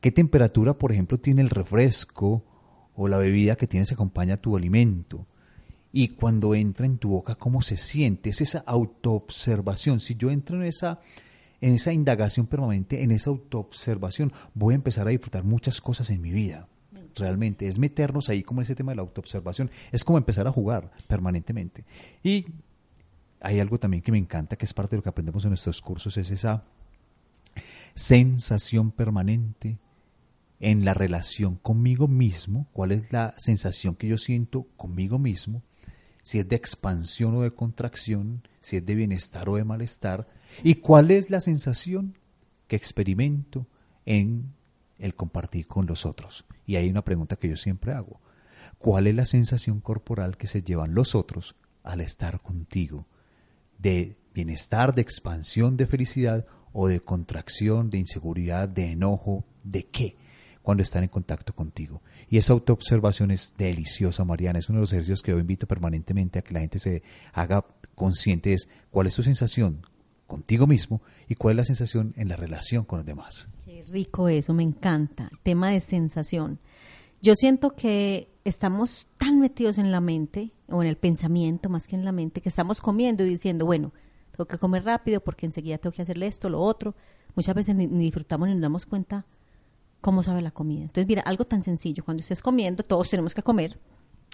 ¿Qué 0.02 0.12
temperatura, 0.12 0.74
por 0.74 0.92
ejemplo, 0.92 1.20
tiene 1.20 1.42
el 1.42 1.50
refresco 1.50 2.44
o 2.96 3.08
la 3.08 3.18
bebida 3.18 3.56
que 3.56 3.68
tienes 3.68 3.92
acompaña 3.92 4.36
a 4.36 4.38
tu 4.38 4.58
alimento? 4.58 5.28
Y 5.92 6.10
cuando 6.10 6.54
entra 6.54 6.86
en 6.86 6.98
tu 6.98 7.10
boca, 7.10 7.36
¿cómo 7.36 7.62
se 7.62 7.78
siente? 7.78 8.30
Es 8.30 8.42
esa 8.42 8.60
autoobservación. 8.60 10.00
Si 10.00 10.16
yo 10.16 10.30
entro 10.30 10.58
en 10.58 10.64
esa, 10.64 11.00
en 11.62 11.74
esa 11.74 11.92
indagación 11.92 12.46
permanente, 12.46 13.02
en 13.02 13.12
esa 13.12 13.32
autoobservación, 13.32 14.32
voy 14.54 14.74
a 14.74 14.76
empezar 14.76 15.08
a 15.08 15.12
disfrutar 15.12 15.44
muchas 15.44 15.82
cosas 15.82 16.10
en 16.12 16.22
mi 16.22 16.32
vida. 16.32 16.68
Realmente, 17.16 17.68
es 17.68 17.80
meternos 17.80 18.30
ahí 18.30 18.44
como 18.44 18.62
ese 18.62 18.76
tema 18.76 18.92
de 18.92 18.98
la 18.98 19.02
autoobservación. 19.02 19.72
Es 19.92 20.04
como 20.04 20.20
empezar 20.20 20.48
a 20.48 20.52
jugar 20.52 20.92
permanentemente. 21.08 21.84
Y 22.24 22.46
hay 23.42 23.60
algo 23.60 23.80
también 23.80 24.04
que 24.04 24.12
me 24.12 24.18
encanta, 24.18 24.58
que 24.58 24.66
es 24.66 24.74
parte 24.74 24.92
de 24.92 24.98
lo 24.98 25.04
que 25.04 25.10
aprendemos 25.10 25.44
en 25.44 25.50
nuestros 25.50 25.82
cursos, 25.82 26.18
es 26.18 26.30
esa 26.30 26.66
sensación 27.96 28.92
permanente 28.92 29.78
en 30.60 30.86
la 30.86 30.94
relación 30.94 31.56
conmigo 31.56 32.08
mismo, 32.08 32.68
cuál 32.74 32.92
es 32.92 33.12
la 33.12 33.34
sensación 33.38 33.96
que 33.96 34.08
yo 34.08 34.18
siento 34.18 34.68
conmigo 34.76 35.18
mismo, 35.18 35.64
si 36.22 36.40
es 36.40 36.48
de 36.48 36.56
expansión 36.56 37.36
o 37.36 37.42
de 37.42 37.52
contracción, 37.52 38.48
si 38.62 38.78
es 38.78 38.86
de 38.86 38.96
bienestar 38.96 39.50
o 39.50 39.56
de 39.56 39.64
malestar, 39.64 40.28
y 40.64 40.76
cuál 40.76 41.12
es 41.12 41.30
la 41.30 41.42
sensación 41.42 42.18
que 42.68 42.76
experimento 42.76 43.68
en 44.06 44.54
el 44.98 45.16
compartir 45.16 45.68
con 45.68 45.86
los 45.86 46.06
otros. 46.06 46.46
Y 46.66 46.76
hay 46.76 46.90
una 46.90 47.04
pregunta 47.04 47.36
que 47.36 47.50
yo 47.50 47.58
siempre 47.58 47.94
hago. 47.94 48.20
¿Cuál 48.78 49.08
es 49.08 49.16
la 49.16 49.26
sensación 49.26 49.82
corporal 49.82 50.38
que 50.38 50.48
se 50.48 50.62
llevan 50.62 50.94
los 50.94 51.16
otros 51.16 51.56
al 51.84 52.02
estar 52.02 52.42
contigo? 52.42 53.08
¿De 53.78 54.18
bienestar, 54.34 54.94
de 54.94 55.02
expansión, 55.02 55.78
de 55.78 55.88
felicidad 55.88 56.46
o 56.72 56.88
de 56.88 57.00
contracción, 57.00 57.90
de 57.90 57.98
inseguridad, 57.98 58.70
de 58.70 58.92
enojo? 58.92 59.46
¿De 59.64 59.88
qué? 59.88 60.16
Cuando 60.70 60.84
están 60.84 61.02
en 61.02 61.10
contacto 61.10 61.56
contigo. 61.56 62.04
Y 62.30 62.38
esa 62.38 62.54
autoobservación 62.54 63.32
es 63.32 63.56
deliciosa, 63.58 64.24
Mariana. 64.24 64.60
Es 64.60 64.70
uno 64.70 64.78
de 64.78 64.82
los 64.82 64.94
ejercicios 64.94 65.24
que 65.24 65.32
yo 65.32 65.40
invito 65.40 65.66
permanentemente 65.66 66.38
a 66.38 66.44
que 66.44 66.54
la 66.54 66.60
gente 66.60 66.78
se 66.78 67.02
haga 67.34 67.66
consciente 67.96 68.54
es 68.54 68.70
cuál 68.92 69.08
es 69.08 69.16
tu 69.16 69.24
sensación 69.24 69.82
contigo 70.28 70.68
mismo 70.68 71.02
y 71.28 71.34
cuál 71.34 71.54
es 71.54 71.58
la 71.58 71.66
sensación 71.66 72.14
en 72.18 72.28
la 72.28 72.36
relación 72.36 72.86
con 72.86 73.00
los 73.00 73.06
demás. 73.08 73.50
Qué 73.66 73.84
rico 73.88 74.30
eso, 74.30 74.54
me 74.54 74.62
encanta. 74.62 75.32
Tema 75.42 75.72
de 75.72 75.80
sensación. 75.80 76.60
Yo 77.20 77.34
siento 77.34 77.76
que 77.76 78.30
estamos 78.46 79.08
tan 79.18 79.40
metidos 79.40 79.80
en 79.80 79.92
la 79.92 80.02
mente 80.02 80.52
o 80.68 80.84
en 80.84 80.88
el 80.88 80.98
pensamiento 80.98 81.68
más 81.70 81.88
que 81.88 81.96
en 81.96 82.06
la 82.06 82.12
mente 82.12 82.42
que 82.42 82.50
estamos 82.50 82.80
comiendo 82.80 83.26
y 83.26 83.30
diciendo, 83.30 83.66
bueno, 83.66 83.92
tengo 84.34 84.46
que 84.46 84.60
comer 84.60 84.84
rápido 84.84 85.20
porque 85.20 85.48
enseguida 85.48 85.80
tengo 85.80 85.96
que 85.96 86.04
hacerle 86.04 86.28
esto, 86.28 86.48
lo 86.48 86.62
otro. 86.62 86.94
Muchas 87.34 87.56
veces 87.56 87.76
ni, 87.76 87.88
ni 87.88 88.04
disfrutamos 88.04 88.48
ni 88.48 88.54
nos 88.54 88.62
damos 88.62 88.86
cuenta 88.86 89.26
cómo 90.02 90.24
sabe 90.24 90.42
la 90.42 90.52
comida. 90.52 90.82
Entonces, 90.82 91.08
mira, 91.08 91.22
algo 91.24 91.46
tan 91.46 91.64
sencillo, 91.64 92.04
cuando 92.04 92.22
estés 92.22 92.42
comiendo, 92.42 92.84
todos 92.84 93.10
tenemos 93.10 93.34
que 93.34 93.44
comer, 93.44 93.80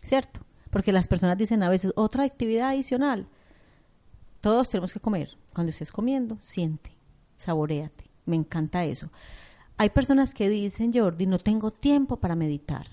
¿cierto? 0.03 0.41
Porque 0.69 0.91
las 0.91 1.07
personas 1.07 1.37
dicen 1.37 1.63
a 1.63 1.69
veces, 1.69 1.93
otra 1.95 2.23
actividad 2.23 2.69
adicional. 2.69 3.27
Todos 4.41 4.69
tenemos 4.69 4.93
que 4.93 4.99
comer. 4.99 5.37
Cuando 5.53 5.69
estés 5.69 5.91
comiendo, 5.91 6.37
siente, 6.39 6.95
saboreate. 7.37 8.09
Me 8.25 8.35
encanta 8.35 8.83
eso. 8.83 9.09
Hay 9.77 9.89
personas 9.89 10.33
que 10.33 10.49
dicen, 10.49 10.91
Jordi, 10.93 11.25
no 11.25 11.39
tengo 11.39 11.71
tiempo 11.71 12.17
para 12.17 12.35
meditar. 12.35 12.87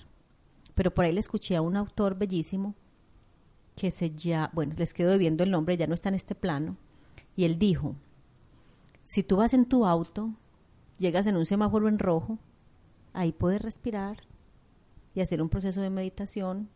Pero 0.75 0.93
por 0.93 1.05
ahí 1.05 1.11
le 1.11 1.19
escuché 1.19 1.55
a 1.55 1.61
un 1.61 1.77
autor 1.77 2.15
bellísimo 2.17 2.75
que 3.75 3.91
se 3.91 4.11
ya, 4.11 4.51
bueno, 4.53 4.73
les 4.77 4.93
quedo 4.93 5.11
debiendo 5.11 5.43
el 5.43 5.51
nombre, 5.51 5.77
ya 5.77 5.87
no 5.87 5.95
está 5.95 6.09
en 6.09 6.15
este 6.15 6.35
plano, 6.35 6.77
y 7.35 7.45
él 7.45 7.57
dijo, 7.57 7.95
si 9.03 9.23
tú 9.23 9.37
vas 9.37 9.53
en 9.53 9.65
tu 9.65 9.85
auto, 9.85 10.31
llegas 10.97 11.25
en 11.27 11.37
un 11.37 11.45
semáforo 11.45 11.87
en 11.87 11.99
rojo, 11.99 12.37
ahí 13.13 13.31
puedes 13.31 13.61
respirar 13.61 14.17
y 15.15 15.21
hacer 15.21 15.41
un 15.41 15.49
proceso 15.49 15.81
de 15.81 15.89
meditación 15.89 16.69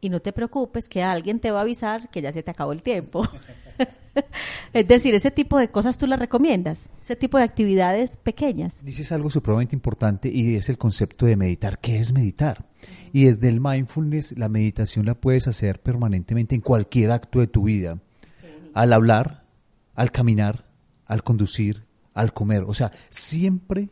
y 0.00 0.10
no 0.10 0.20
te 0.20 0.32
preocupes 0.32 0.88
que 0.88 1.02
alguien 1.02 1.40
te 1.40 1.50
va 1.50 1.60
a 1.60 1.62
avisar 1.62 2.10
que 2.10 2.20
ya 2.20 2.32
se 2.32 2.42
te 2.42 2.50
acabó 2.50 2.72
el 2.72 2.82
tiempo. 2.82 3.26
es 4.74 4.88
decir, 4.88 5.14
ese 5.14 5.30
tipo 5.30 5.58
de 5.58 5.70
cosas 5.70 5.96
tú 5.96 6.06
las 6.06 6.18
recomiendas, 6.18 6.90
ese 7.02 7.16
tipo 7.16 7.38
de 7.38 7.44
actividades 7.44 8.18
pequeñas. 8.18 8.84
Dices 8.84 9.12
algo 9.12 9.30
supremamente 9.30 9.74
importante 9.74 10.28
y 10.28 10.56
es 10.56 10.68
el 10.68 10.76
concepto 10.76 11.24
de 11.24 11.36
meditar. 11.36 11.78
¿Qué 11.78 11.98
es 11.98 12.12
meditar? 12.12 12.66
Y 13.14 13.24
desde 13.24 13.48
el 13.48 13.60
mindfulness, 13.60 14.36
la 14.36 14.50
meditación 14.50 15.06
la 15.06 15.14
puedes 15.14 15.48
hacer 15.48 15.80
permanentemente 15.80 16.54
en 16.54 16.60
cualquier 16.60 17.10
acto 17.10 17.40
de 17.40 17.46
tu 17.46 17.62
vida. 17.62 17.98
Al 18.74 18.92
hablar, 18.92 19.46
al 19.94 20.12
caminar, 20.12 20.66
al 21.06 21.22
conducir, 21.22 21.86
al 22.12 22.34
comer. 22.34 22.64
O 22.66 22.74
sea, 22.74 22.92
siempre 23.08 23.88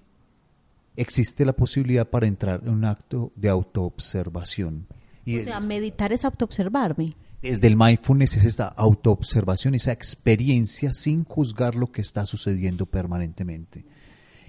existe 0.96 1.44
la 1.44 1.52
posibilidad 1.52 2.08
para 2.08 2.26
entrar 2.26 2.60
en 2.62 2.70
un 2.70 2.84
acto 2.84 3.32
de 3.36 3.48
autoobservación. 3.48 4.86
Y 5.24 5.38
o 5.38 5.44
sea, 5.44 5.60
meditar 5.60 6.12
es 6.12 6.24
autoobservarme. 6.24 7.10
Desde 7.40 7.66
el 7.66 7.76
mindfulness 7.76 8.36
es 8.36 8.44
esta 8.44 8.68
autoobservación, 8.68 9.74
esa 9.74 9.92
experiencia 9.92 10.92
sin 10.92 11.24
juzgar 11.24 11.74
lo 11.74 11.90
que 11.90 12.00
está 12.00 12.24
sucediendo 12.24 12.86
permanentemente. 12.86 13.84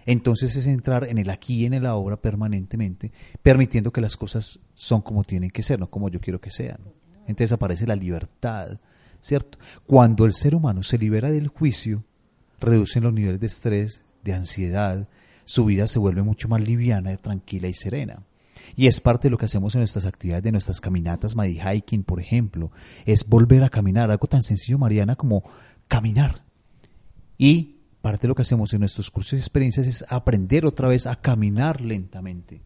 Entonces 0.05 0.55
es 0.55 0.67
entrar 0.67 1.05
en 1.05 1.17
el 1.17 1.29
aquí 1.29 1.61
y 1.61 1.65
en 1.65 1.73
el 1.73 1.85
ahora 1.85 2.17
permanentemente, 2.17 3.11
permitiendo 3.41 3.91
que 3.91 4.01
las 4.01 4.17
cosas 4.17 4.59
son 4.73 5.01
como 5.01 5.23
tienen 5.23 5.49
que 5.49 5.63
ser, 5.63 5.79
no 5.79 5.89
como 5.89 6.09
yo 6.09 6.19
quiero 6.19 6.41
que 6.41 6.51
sean. 6.51 6.77
Entonces 7.21 7.53
aparece 7.53 7.87
la 7.87 7.95
libertad, 7.95 8.79
¿cierto? 9.21 9.57
Cuando 9.87 10.25
el 10.25 10.33
ser 10.33 10.55
humano 10.55 10.83
se 10.83 10.97
libera 10.97 11.31
del 11.31 11.47
juicio, 11.47 12.03
reducen 12.59 13.03
los 13.03 13.13
niveles 13.13 13.39
de 13.39 13.47
estrés, 13.47 14.01
de 14.23 14.33
ansiedad, 14.33 15.07
su 15.45 15.65
vida 15.65 15.87
se 15.87 15.99
vuelve 15.99 16.23
mucho 16.23 16.47
más 16.47 16.61
liviana, 16.61 17.15
tranquila 17.17 17.67
y 17.67 17.73
serena. 17.73 18.23
Y 18.75 18.87
es 18.87 19.01
parte 19.01 19.27
de 19.27 19.31
lo 19.31 19.37
que 19.37 19.45
hacemos 19.45 19.75
en 19.75 19.81
nuestras 19.81 20.05
actividades, 20.05 20.43
de 20.43 20.51
nuestras 20.51 20.79
caminatas, 20.79 21.35
Madi 21.35 21.59
Hiking, 21.59 22.03
por 22.03 22.19
ejemplo, 22.19 22.71
es 23.05 23.27
volver 23.27 23.63
a 23.63 23.69
caminar, 23.69 24.09
algo 24.09 24.27
tan 24.27 24.43
sencillo, 24.43 24.77
Mariana, 24.77 25.15
como 25.15 25.43
caminar. 25.87 26.43
Y 27.37 27.77
parte 28.01 28.23
de 28.23 28.29
lo 28.29 28.35
que 28.35 28.41
hacemos 28.41 28.73
en 28.73 28.79
nuestros 28.79 29.11
cursos 29.11 29.33
y 29.33 29.37
experiencias 29.37 29.87
es 29.87 30.05
aprender 30.09 30.65
otra 30.65 30.87
vez 30.87 31.07
a 31.07 31.15
caminar 31.15 31.81
lentamente. 31.81 32.61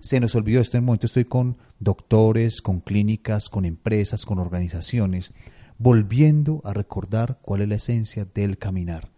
Se 0.00 0.20
nos 0.20 0.34
olvidó 0.34 0.60
esto 0.60 0.76
en 0.76 0.82
el 0.82 0.86
momento, 0.86 1.06
estoy 1.06 1.24
con 1.24 1.56
doctores, 1.80 2.62
con 2.62 2.80
clínicas, 2.80 3.48
con 3.48 3.64
empresas, 3.64 4.24
con 4.24 4.38
organizaciones, 4.38 5.32
volviendo 5.78 6.60
a 6.64 6.72
recordar 6.72 7.38
cuál 7.42 7.62
es 7.62 7.68
la 7.68 7.74
esencia 7.74 8.24
del 8.24 8.56
caminar, 8.56 9.10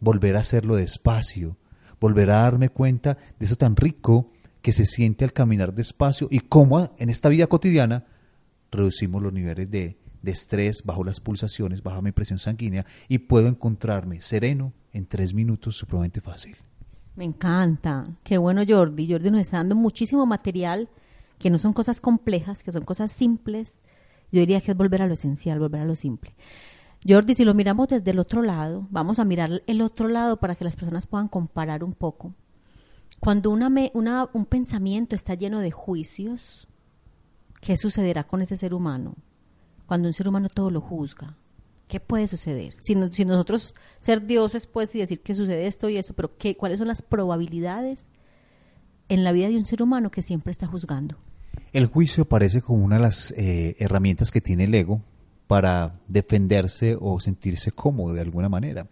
volver 0.00 0.36
a 0.36 0.40
hacerlo 0.40 0.76
despacio, 0.76 1.56
volver 2.02 2.32
a 2.32 2.42
darme 2.42 2.68
cuenta 2.68 3.16
de 3.38 3.46
eso 3.46 3.54
tan 3.54 3.76
rico 3.76 4.32
que 4.60 4.72
se 4.72 4.86
siente 4.86 5.24
al 5.24 5.32
caminar 5.32 5.72
despacio 5.72 6.26
y 6.30 6.40
cómo 6.40 6.90
en 6.98 7.08
esta 7.08 7.28
vida 7.28 7.46
cotidiana 7.46 8.04
reducimos 8.72 9.22
los 9.22 9.32
niveles 9.32 9.70
de, 9.70 9.96
estrés, 10.24 10.82
bajo 10.84 11.04
las 11.04 11.20
pulsaciones, 11.20 11.82
baja 11.82 12.02
mi 12.02 12.10
presión 12.10 12.40
sanguínea 12.40 12.84
y 13.08 13.18
puedo 13.18 13.46
encontrarme 13.46 14.20
sereno 14.20 14.72
en 14.92 15.06
tres 15.06 15.32
minutos 15.32 15.76
supremamente 15.76 16.20
fácil. 16.20 16.56
Me 17.14 17.24
encanta. 17.24 18.04
Qué 18.24 18.36
bueno 18.36 18.62
Jordi. 18.66 19.08
Jordi 19.08 19.30
nos 19.30 19.42
está 19.42 19.58
dando 19.58 19.76
muchísimo 19.76 20.26
material 20.26 20.88
que 21.38 21.50
no 21.50 21.58
son 21.58 21.72
cosas 21.72 22.00
complejas, 22.00 22.64
que 22.64 22.72
son 22.72 22.82
cosas 22.84 23.12
simples. 23.12 23.78
Yo 24.32 24.40
diría 24.40 24.60
que 24.60 24.72
es 24.72 24.76
volver 24.76 25.02
a 25.02 25.06
lo 25.06 25.14
esencial, 25.14 25.60
volver 25.60 25.82
a 25.82 25.84
lo 25.84 25.94
simple. 25.94 26.34
Jordi, 27.06 27.34
si 27.34 27.44
lo 27.44 27.54
miramos 27.54 27.88
desde 27.88 28.12
el 28.12 28.18
otro 28.20 28.42
lado, 28.42 28.86
vamos 28.90 29.18
a 29.18 29.24
mirar 29.24 29.62
el 29.66 29.80
otro 29.80 30.06
lado 30.06 30.38
para 30.38 30.54
que 30.54 30.64
las 30.64 30.76
personas 30.76 31.06
puedan 31.06 31.28
comparar 31.28 31.82
un 31.82 31.94
poco. 31.94 32.34
Cuando 33.18 33.50
un 33.50 34.46
pensamiento 34.46 35.16
está 35.16 35.34
lleno 35.34 35.60
de 35.60 35.72
juicios, 35.72 36.68
¿qué 37.60 37.76
sucederá 37.76 38.24
con 38.24 38.40
ese 38.40 38.56
ser 38.56 38.72
humano? 38.72 39.16
Cuando 39.86 40.08
un 40.08 40.14
ser 40.14 40.28
humano 40.28 40.48
todo 40.48 40.70
lo 40.70 40.80
juzga, 40.80 41.36
¿qué 41.88 41.98
puede 41.98 42.28
suceder? 42.28 42.76
Si, 42.80 42.96
si 43.10 43.24
nosotros 43.24 43.74
ser 44.00 44.26
dioses, 44.26 44.66
pues, 44.68 44.94
y 44.94 45.00
decir 45.00 45.20
que 45.20 45.34
sucede 45.34 45.66
esto 45.66 45.88
y 45.88 45.96
eso, 45.96 46.14
pero 46.14 46.36
¿qué, 46.36 46.56
¿cuáles 46.56 46.78
son 46.78 46.88
las 46.88 47.02
probabilidades 47.02 48.08
en 49.08 49.24
la 49.24 49.32
vida 49.32 49.48
de 49.48 49.56
un 49.56 49.66
ser 49.66 49.82
humano 49.82 50.10
que 50.12 50.22
siempre 50.22 50.52
está 50.52 50.68
juzgando? 50.68 51.16
El 51.72 51.86
juicio 51.86 52.26
parece 52.26 52.62
como 52.62 52.84
una 52.84 52.96
de 52.96 53.02
las 53.02 53.32
eh, 53.36 53.76
herramientas 53.78 54.30
que 54.30 54.40
tiene 54.40 54.64
el 54.64 54.74
ego 54.74 55.00
para 55.52 55.92
defenderse 56.08 56.96
o 56.98 57.20
sentirse 57.20 57.72
cómodo 57.72 58.14
de 58.14 58.22
alguna 58.22 58.48
manera. 58.48 58.86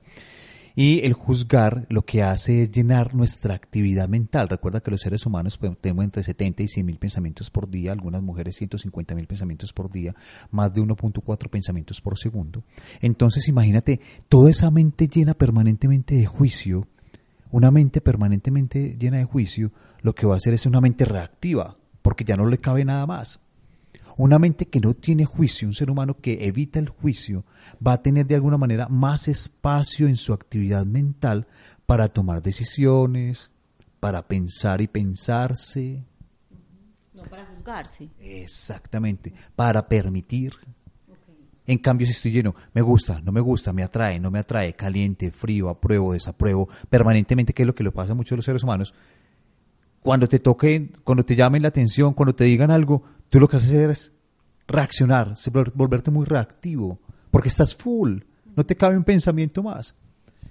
Y 0.76 1.00
el 1.06 1.14
juzgar 1.14 1.86
lo 1.88 2.02
que 2.02 2.22
hace 2.22 2.60
es 2.60 2.70
llenar 2.70 3.14
nuestra 3.14 3.54
actividad 3.54 4.10
mental. 4.10 4.46
Recuerda 4.46 4.80
que 4.80 4.90
los 4.90 5.00
seres 5.00 5.24
humanos 5.24 5.56
pues, 5.56 5.72
tenemos 5.80 6.04
entre 6.04 6.22
70 6.22 6.62
y 6.64 6.68
100 6.68 6.84
mil 6.84 6.98
pensamientos 6.98 7.48
por 7.48 7.70
día, 7.70 7.92
algunas 7.92 8.20
mujeres 8.20 8.56
150 8.56 9.14
mil 9.14 9.26
pensamientos 9.26 9.72
por 9.72 9.90
día, 9.90 10.14
más 10.50 10.74
de 10.74 10.82
1.4 10.82 11.48
pensamientos 11.48 12.02
por 12.02 12.18
segundo. 12.18 12.62
Entonces 13.00 13.48
imagínate, 13.48 13.98
toda 14.28 14.50
esa 14.50 14.70
mente 14.70 15.08
llena 15.08 15.32
permanentemente 15.32 16.14
de 16.14 16.26
juicio, 16.26 16.88
una 17.50 17.70
mente 17.70 18.02
permanentemente 18.02 18.98
llena 19.00 19.16
de 19.16 19.24
juicio, 19.24 19.72
lo 20.02 20.14
que 20.14 20.26
va 20.26 20.34
a 20.34 20.36
hacer 20.36 20.52
es 20.52 20.66
una 20.66 20.82
mente 20.82 21.06
reactiva, 21.06 21.78
porque 22.02 22.24
ya 22.24 22.36
no 22.36 22.44
le 22.44 22.58
cabe 22.58 22.84
nada 22.84 23.06
más. 23.06 23.40
Una 24.20 24.38
mente 24.38 24.68
que 24.68 24.80
no 24.80 24.92
tiene 24.92 25.24
juicio, 25.24 25.66
un 25.66 25.72
ser 25.72 25.90
humano 25.90 26.18
que 26.20 26.46
evita 26.46 26.78
el 26.78 26.90
juicio, 26.90 27.46
va 27.84 27.94
a 27.94 28.02
tener 28.02 28.26
de 28.26 28.34
alguna 28.34 28.58
manera 28.58 28.86
más 28.86 29.28
espacio 29.28 30.06
en 30.08 30.16
su 30.16 30.34
actividad 30.34 30.84
mental 30.84 31.46
para 31.86 32.06
tomar 32.08 32.42
decisiones, 32.42 33.50
para 33.98 34.28
pensar 34.28 34.82
y 34.82 34.88
pensarse. 34.88 36.04
No 37.14 37.22
para 37.22 37.46
juzgarse. 37.46 38.10
Exactamente, 38.20 39.32
para 39.56 39.88
permitir. 39.88 40.52
En 41.66 41.78
cambio, 41.78 42.06
si 42.06 42.12
estoy 42.12 42.32
lleno, 42.32 42.54
me 42.74 42.82
gusta, 42.82 43.22
no 43.22 43.32
me 43.32 43.40
gusta, 43.40 43.72
me 43.72 43.82
atrae, 43.82 44.20
no 44.20 44.30
me 44.30 44.40
atrae, 44.40 44.74
caliente, 44.74 45.30
frío, 45.30 45.70
apruebo, 45.70 46.12
desapruebo, 46.12 46.68
permanentemente, 46.90 47.54
que 47.54 47.62
es 47.62 47.66
lo 47.66 47.74
que 47.74 47.84
le 47.84 47.90
pasa 47.90 48.12
a 48.12 48.16
muchos 48.16 48.32
de 48.32 48.36
los 48.36 48.44
seres 48.44 48.64
humanos, 48.64 48.92
cuando 50.02 50.28
te 50.28 50.38
toquen, 50.38 50.92
cuando 51.04 51.24
te 51.24 51.36
llamen 51.36 51.62
la 51.62 51.68
atención, 51.68 52.14
cuando 52.14 52.34
te 52.34 52.44
digan 52.44 52.70
algo, 52.70 53.02
tú 53.28 53.38
lo 53.40 53.48
que 53.48 53.56
haces 53.56 53.72
es 53.72 54.12
reaccionar, 54.66 55.34
volverte 55.74 56.10
muy 56.10 56.24
reactivo, 56.24 56.98
porque 57.30 57.48
estás 57.48 57.74
full, 57.74 58.20
no 58.56 58.64
te 58.64 58.76
cabe 58.76 58.96
un 58.96 59.04
pensamiento 59.04 59.62
más. 59.62 59.94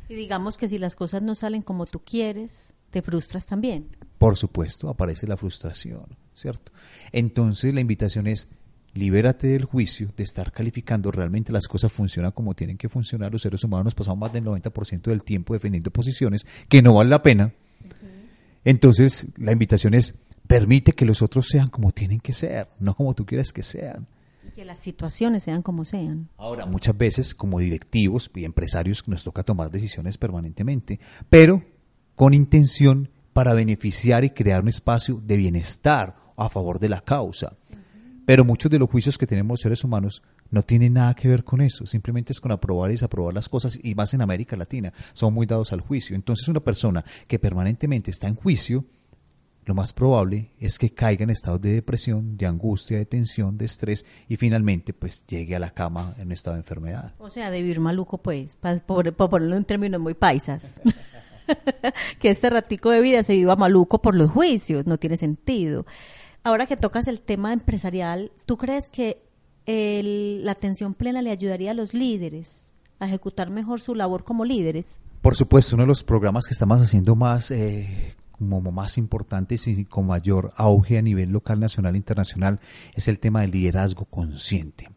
Y 0.08 0.16
digamos 0.16 0.58
que 0.58 0.68
si 0.68 0.78
las 0.78 0.96
cosas 0.96 1.22
no 1.22 1.36
salen 1.36 1.62
como 1.62 1.86
tú 1.86 2.02
quieres, 2.04 2.74
te 2.90 3.02
frustras 3.02 3.46
también. 3.46 3.96
Por 4.18 4.38
supuesto, 4.38 4.90
aparece 4.90 5.28
la 5.28 5.38
frustración, 5.38 6.18
¿cierto? 6.34 6.72
Entonces 7.12 7.74
la 7.74 7.82
invitación 7.82 8.28
es, 8.28 8.50
libérate 8.94 9.48
del 9.48 9.66
juicio, 9.66 10.12
de 10.18 10.24
estar 10.24 10.52
calificando 10.52 11.12
realmente 11.12 11.54
las 11.54 11.68
cosas 11.68 11.92
funcionan 11.92 12.32
como 12.32 12.56
tienen 12.56 12.78
que 12.78 12.90
funcionar. 12.90 13.32
Los 13.32 13.44
seres 13.44 13.64
humanos 13.64 13.96
pasamos 13.96 14.20
más 14.20 14.34
del 14.34 14.44
90% 14.44 15.04
del 15.04 15.24
tiempo 15.24 15.54
defendiendo 15.54 15.92
posiciones 15.92 16.46
que 16.68 16.82
no 16.82 16.96
vale 16.96 17.12
la 17.12 17.22
pena. 17.22 17.54
Entonces 18.64 19.28
la 19.38 19.52
invitación 19.52 19.94
es, 19.94 20.16
permite 20.48 20.94
que 20.94 21.06
los 21.06 21.22
otros 21.22 21.48
sean 21.48 21.70
como 21.70 21.92
tienen 21.92 22.20
que 22.20 22.34
ser, 22.34 22.68
no 22.80 22.96
como 22.96 23.14
tú 23.14 23.26
quieres 23.26 23.54
que 23.54 23.64
sean. 23.64 24.08
Y 24.48 24.52
que 24.52 24.66
las 24.66 24.80
situaciones 24.80 25.44
sean 25.44 25.62
como 25.62 25.86
sean. 25.86 26.30
Ahora, 26.38 26.66
muchas 26.66 26.98
veces 26.98 27.36
como 27.36 27.60
directivos 27.60 28.32
y 28.34 28.46
empresarios 28.46 29.08
nos 29.08 29.24
toca 29.24 29.44
tomar 29.44 29.70
decisiones 29.70 30.18
permanentemente, 30.18 31.00
pero 31.30 31.64
con 32.16 32.34
intención 32.34 33.10
para 33.34 33.54
beneficiar 33.54 34.24
y 34.24 34.32
crear 34.32 34.62
un 34.62 34.70
espacio 34.70 35.22
de 35.24 35.38
bienestar 35.38 36.16
a 36.36 36.50
favor 36.50 36.80
de 36.80 36.90
la 36.90 37.02
causa. 37.02 37.56
Pero 38.26 38.44
muchos 38.44 38.72
de 38.72 38.80
los 38.80 38.90
juicios 38.90 39.18
que 39.18 39.28
tenemos 39.28 39.52
los 39.52 39.62
seres 39.62 39.84
humanos 39.84 40.22
no 40.52 40.64
tienen 40.64 40.94
nada 40.94 41.14
que 41.14 41.28
ver 41.28 41.44
con 41.44 41.62
eso, 41.62 41.86
simplemente 41.86 42.34
es 42.34 42.40
con 42.40 42.52
aprobar 42.52 42.92
y 42.92 42.94
desaprobar 42.94 43.34
las 43.34 43.50
cosas 43.50 43.80
y 43.82 43.96
más 43.96 44.14
en 44.14 44.22
América 44.22 44.56
Latina, 44.56 44.94
son 45.14 45.34
muy 45.34 45.46
dados 45.46 45.74
al 45.74 45.82
juicio. 45.82 46.16
Entonces 46.16 46.48
una 46.48 46.60
persona 46.60 47.04
que 47.28 47.40
permanentemente 47.40 48.12
está 48.12 48.28
en 48.28 48.36
juicio, 48.36 48.86
lo 49.66 49.76
más 49.76 49.94
probable 49.94 50.52
es 50.60 50.80
que 50.80 50.96
caiga 50.96 51.24
en 51.24 51.30
estados 51.30 51.62
de 51.62 51.74
depresión, 51.74 52.38
de 52.38 52.48
angustia, 52.48 52.98
de 52.98 53.06
tensión, 53.06 53.56
de 53.56 53.66
estrés 53.66 54.04
y 54.28 54.36
finalmente 54.36 54.94
pues 54.94 55.24
llegue 55.28 55.56
a 55.56 55.60
la 55.60 55.70
cama 55.70 56.16
en 56.18 56.28
un 56.28 56.32
estado 56.32 56.56
de 56.56 56.62
enfermedad. 56.62 57.14
O 57.20 57.30
sea, 57.30 57.52
de 57.52 57.62
vivir 57.62 57.80
maluco 57.80 58.18
pues, 58.18 58.56
para, 58.56 58.80
ponerlo 58.80 59.56
en 59.56 59.66
términos 59.66 60.02
muy 60.02 60.16
paisas. 60.16 60.74
que 62.20 62.32
este 62.32 62.50
ratico 62.50 62.90
de 62.90 63.02
vida 63.02 63.22
se 63.22 63.36
viva 63.36 63.56
maluco 63.56 64.02
por 64.02 64.16
los 64.16 64.32
juicios, 64.32 64.88
no 64.88 64.98
tiene 64.98 65.18
sentido. 65.18 65.86
Ahora 66.44 66.66
que 66.66 66.76
tocas 66.76 67.08
el 67.08 67.22
tema 67.22 67.54
empresarial, 67.54 68.32
¿tú 68.48 68.58
crees 68.58 68.90
que 68.90 69.22
la 70.44 70.52
atención 70.52 70.94
plena 70.94 71.22
le 71.22 71.32
ayudaría 71.32 71.72
a 71.72 71.74
los 71.74 71.94
líderes 71.94 72.74
a 73.00 73.08
ejecutar 73.08 73.50
mejor 73.50 73.82
su 73.82 73.96
labor 73.96 74.24
como 74.24 74.46
líderes? 74.46 74.98
Por 75.22 75.36
supuesto, 75.36 75.76
uno 75.76 75.84
de 75.84 75.88
los 75.88 76.04
programas 76.04 76.48
que 76.48 76.54
estamos 76.54 76.82
haciendo 76.82 77.16
más 77.16 77.52
eh, 77.52 78.16
como 78.32 78.72
más 78.72 78.98
importantes 78.98 79.68
y 79.68 79.86
con 79.86 80.08
mayor 80.08 80.54
auge 80.56 80.98
a 80.98 81.02
nivel 81.02 81.32
local, 81.32 81.60
nacional 81.60 81.96
e 81.96 81.98
internacional 81.98 82.60
es 82.94 83.08
el 83.08 83.20
tema 83.20 83.42
del 83.42 83.52
liderazgo 83.52 84.06
consciente 84.06 84.90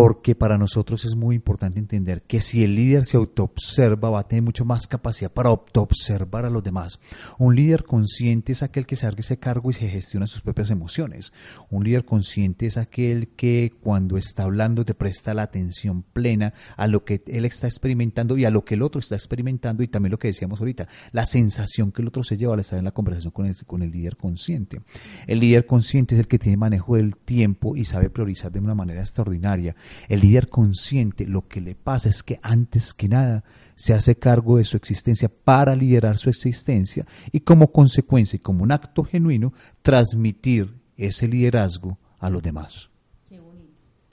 porque 0.00 0.36
para 0.36 0.56
nosotros 0.56 1.04
es 1.04 1.16
muy 1.16 1.34
importante 1.34 1.80
entender 1.80 2.22
que 2.22 2.40
si 2.40 2.62
el 2.62 2.76
líder 2.76 3.04
se 3.04 3.16
autoobserva 3.16 4.10
va 4.10 4.20
a 4.20 4.28
tener 4.28 4.44
mucho 4.44 4.64
más 4.64 4.86
capacidad 4.86 5.28
para 5.28 5.48
autoobservar 5.48 6.44
a 6.44 6.50
los 6.50 6.62
demás. 6.62 7.00
Un 7.36 7.56
líder 7.56 7.82
consciente 7.82 8.52
es 8.52 8.62
aquel 8.62 8.86
que 8.86 8.94
se 8.94 9.08
hace 9.08 9.38
cargo 9.38 9.70
y 9.70 9.72
se 9.72 9.88
gestiona 9.88 10.28
sus 10.28 10.40
propias 10.40 10.70
emociones. 10.70 11.32
Un 11.68 11.82
líder 11.82 12.04
consciente 12.04 12.66
es 12.66 12.76
aquel 12.76 13.30
que 13.30 13.72
cuando 13.80 14.16
está 14.18 14.44
hablando 14.44 14.84
te 14.84 14.94
presta 14.94 15.34
la 15.34 15.42
atención 15.42 16.04
plena 16.04 16.54
a 16.76 16.86
lo 16.86 17.04
que 17.04 17.24
él 17.26 17.44
está 17.44 17.66
experimentando 17.66 18.38
y 18.38 18.44
a 18.44 18.50
lo 18.50 18.64
que 18.64 18.74
el 18.74 18.82
otro 18.82 19.00
está 19.00 19.16
experimentando 19.16 19.82
y 19.82 19.88
también 19.88 20.12
lo 20.12 20.20
que 20.20 20.28
decíamos 20.28 20.60
ahorita, 20.60 20.86
la 21.10 21.26
sensación 21.26 21.90
que 21.90 22.02
el 22.02 22.08
otro 22.08 22.22
se 22.22 22.36
lleva 22.36 22.54
al 22.54 22.60
estar 22.60 22.78
en 22.78 22.84
la 22.84 22.92
conversación 22.92 23.32
con 23.32 23.46
el, 23.46 23.56
con 23.66 23.82
el 23.82 23.90
líder 23.90 24.16
consciente. 24.16 24.80
El 25.26 25.40
líder 25.40 25.66
consciente 25.66 26.14
es 26.14 26.20
el 26.20 26.28
que 26.28 26.38
tiene 26.38 26.56
manejo 26.56 26.94
del 26.94 27.16
tiempo 27.16 27.74
y 27.74 27.84
sabe 27.84 28.10
priorizar 28.10 28.52
de 28.52 28.60
una 28.60 28.76
manera 28.76 29.00
extraordinaria 29.00 29.74
el 30.08 30.20
líder 30.20 30.48
consciente 30.48 31.26
lo 31.26 31.46
que 31.46 31.60
le 31.60 31.74
pasa 31.74 32.08
es 32.08 32.22
que 32.22 32.40
antes 32.42 32.94
que 32.94 33.08
nada 33.08 33.44
se 33.74 33.94
hace 33.94 34.16
cargo 34.16 34.58
de 34.58 34.64
su 34.64 34.76
existencia 34.76 35.28
para 35.28 35.74
liderar 35.76 36.18
su 36.18 36.30
existencia 36.30 37.06
y 37.30 37.40
como 37.40 37.70
consecuencia 37.70 38.36
y 38.36 38.40
como 38.40 38.64
un 38.64 38.72
acto 38.72 39.04
genuino 39.04 39.52
transmitir 39.82 40.74
ese 40.96 41.28
liderazgo 41.28 41.98
a 42.18 42.28
los 42.28 42.42
demás. 42.42 42.90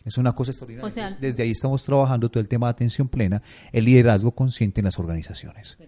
Es 0.06 0.20
una 0.20 0.34
cosa 0.34 0.52
extraordinaria. 0.52 1.18
Desde 1.20 1.42
ahí 1.42 1.50
estamos 1.50 1.84
trabajando 1.84 2.30
todo 2.30 2.40
el 2.40 2.48
tema 2.48 2.68
de 2.68 2.72
atención 2.72 3.08
plena, 3.08 3.42
el 3.72 3.86
liderazgo 3.86 4.32
consciente 4.32 4.82
en 4.82 4.86
las 4.86 5.00
organizaciones. 5.00 5.80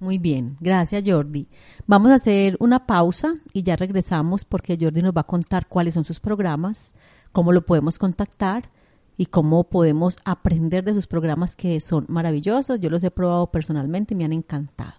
Muy 0.00 0.18
bien, 0.18 0.56
gracias 0.60 1.04
Jordi. 1.06 1.48
Vamos 1.86 2.10
a 2.10 2.16
hacer 2.16 2.56
una 2.58 2.86
pausa 2.86 3.36
y 3.52 3.62
ya 3.62 3.76
regresamos 3.76 4.44
porque 4.44 4.76
Jordi 4.78 5.00
nos 5.00 5.12
va 5.12 5.20
a 5.22 5.26
contar 5.26 5.68
cuáles 5.68 5.94
son 5.94 6.04
sus 6.04 6.18
programas, 6.18 6.92
cómo 7.30 7.52
lo 7.52 7.64
podemos 7.64 7.98
contactar 7.98 8.68
y 9.16 9.26
cómo 9.26 9.64
podemos 9.64 10.16
aprender 10.24 10.84
de 10.84 10.94
sus 10.94 11.06
programas 11.06 11.54
que 11.56 11.80
son 11.80 12.06
maravillosos. 12.08 12.80
Yo 12.80 12.90
los 12.90 13.02
he 13.02 13.10
probado 13.10 13.50
personalmente 13.50 14.14
y 14.14 14.16
me 14.16 14.24
han 14.24 14.32
encantado. 14.32 14.94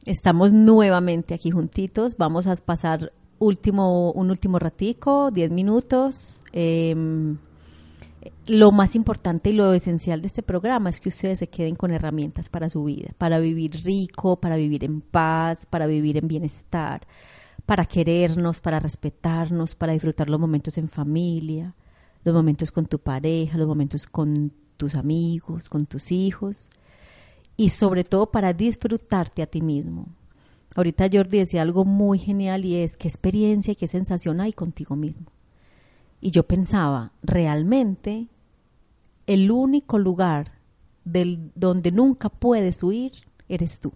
estamos 0.04 0.52
nuevamente 0.52 1.32
aquí 1.32 1.50
juntitos. 1.50 2.18
Vamos 2.18 2.46
a 2.46 2.54
pasar 2.56 3.10
último, 3.44 4.12
un 4.12 4.30
último 4.30 4.58
ratico, 4.58 5.30
10 5.30 5.50
minutos. 5.50 6.42
Em, 6.52 7.36
lo 8.46 8.72
más 8.72 8.96
importante 8.96 9.50
y 9.50 9.52
lo 9.52 9.72
esencial 9.72 10.20
de 10.20 10.28
este 10.28 10.42
programa 10.42 10.90
es 10.90 11.00
que 11.00 11.08
ustedes 11.08 11.38
se 11.38 11.48
queden 11.48 11.76
con 11.76 11.92
herramientas 11.92 12.48
para 12.48 12.70
su 12.70 12.84
vida, 12.84 13.10
para 13.18 13.38
vivir 13.38 13.82
rico, 13.84 14.36
para 14.36 14.56
vivir 14.56 14.84
en 14.84 15.00
paz, 15.00 15.66
para 15.66 15.86
vivir 15.86 16.16
en 16.16 16.28
bienestar, 16.28 17.06
para 17.66 17.86
querernos, 17.86 18.60
para 18.60 18.80
respetarnos, 18.80 19.74
para 19.74 19.92
disfrutar 19.92 20.28
los 20.28 20.40
momentos 20.40 20.78
en 20.78 20.88
familia, 20.88 21.74
los 22.24 22.34
momentos 22.34 22.70
con 22.70 22.86
tu 22.86 22.98
pareja, 22.98 23.58
los 23.58 23.68
momentos 23.68 24.06
con 24.06 24.52
tus 24.76 24.94
amigos, 24.94 25.68
con 25.68 25.86
tus 25.86 26.10
hijos 26.12 26.70
y 27.56 27.70
sobre 27.70 28.04
todo 28.04 28.30
para 28.30 28.52
disfrutarte 28.52 29.42
a 29.42 29.46
ti 29.46 29.60
mismo. 29.60 30.08
Ahorita 30.74 31.08
Jordi 31.12 31.38
decía 31.38 31.62
algo 31.62 31.84
muy 31.84 32.18
genial 32.18 32.64
y 32.64 32.76
es 32.76 32.96
qué 32.96 33.08
experiencia 33.08 33.72
y 33.72 33.76
qué 33.76 33.86
sensación 33.86 34.40
hay 34.40 34.52
contigo 34.52 34.96
mismo. 34.96 35.26
Y 36.20 36.30
yo 36.30 36.44
pensaba, 36.44 37.12
realmente 37.22 38.28
el 39.26 39.50
único 39.50 39.98
lugar 39.98 40.52
del, 41.04 41.52
donde 41.54 41.92
nunca 41.92 42.28
puedes 42.28 42.82
huir 42.82 43.12
eres 43.48 43.80
tú. 43.80 43.92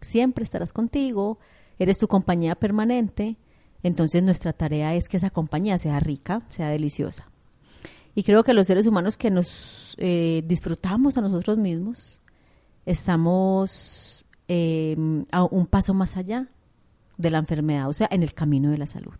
Siempre 0.00 0.44
estarás 0.44 0.72
contigo, 0.72 1.38
eres 1.78 1.98
tu 1.98 2.08
compañía 2.08 2.54
permanente, 2.54 3.36
entonces 3.82 4.22
nuestra 4.22 4.52
tarea 4.52 4.94
es 4.94 5.08
que 5.08 5.16
esa 5.16 5.30
compañía 5.30 5.78
sea 5.78 6.00
rica, 6.00 6.42
sea 6.50 6.68
deliciosa. 6.68 7.30
Y 8.14 8.24
creo 8.24 8.42
que 8.44 8.54
los 8.54 8.66
seres 8.66 8.86
humanos 8.86 9.16
que 9.16 9.30
nos 9.30 9.94
eh, 9.98 10.42
disfrutamos 10.46 11.16
a 11.16 11.20
nosotros 11.20 11.56
mismos, 11.56 12.20
estamos 12.84 14.09
em, 14.52 15.24
un 15.52 15.66
paso 15.66 15.94
más 15.94 16.16
allá 16.16 16.48
de 17.16 17.30
la 17.30 17.38
enfermedad, 17.38 17.88
o 17.88 17.92
sea, 17.92 18.08
en 18.10 18.24
el 18.24 18.34
camino 18.34 18.70
de 18.70 18.78
la 18.78 18.88
salud. 18.88 19.14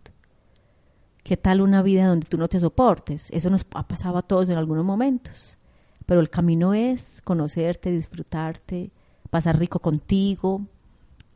¿Qué 1.23 1.37
tal 1.37 1.61
una 1.61 1.81
vida 1.81 2.07
donde 2.07 2.27
tú 2.27 2.37
no 2.37 2.49
te 2.49 2.59
soportes? 2.59 3.29
Eso 3.31 3.49
nos 3.49 3.65
ha 3.73 3.87
pasado 3.87 4.17
a 4.17 4.23
todos 4.23 4.49
en 4.49 4.57
algunos 4.57 4.83
momentos. 4.83 5.57
Pero 6.05 6.19
el 6.19 6.29
camino 6.29 6.73
es 6.73 7.21
conocerte, 7.23 7.91
disfrutarte, 7.91 8.91
pasar 9.29 9.57
rico 9.57 9.79
contigo, 9.79 10.65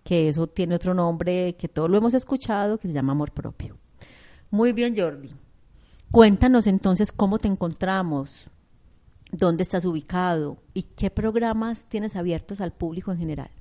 que 0.04 0.28
eso 0.28 0.48
tiene 0.48 0.76
otro 0.76 0.94
nombre 0.94 1.56
que 1.56 1.70
todos 1.70 1.90
lo 1.90 1.98
hemos 1.98 2.14
escuchado, 2.14 2.78
que 2.78 2.90
se 2.90 2.94
llama 2.94 3.14
amor 3.14 3.32
propio. 3.32 3.78
Muy 4.52 4.74
bien, 4.74 4.94
Jordi. 4.98 5.30
Cuéntanos 6.12 6.68
entonces 6.68 7.14
cómo 7.14 7.40
te 7.40 7.48
encontramos, 7.48 8.48
dónde 9.32 9.64
estás 9.64 9.86
ubicado 9.86 10.58
y 10.74 10.84
qué 10.84 11.10
programas 11.10 11.86
tienes 11.86 12.18
abiertos 12.18 12.60
al 12.60 12.74
público 12.74 13.14
en 13.14 13.20
general. 13.20 13.52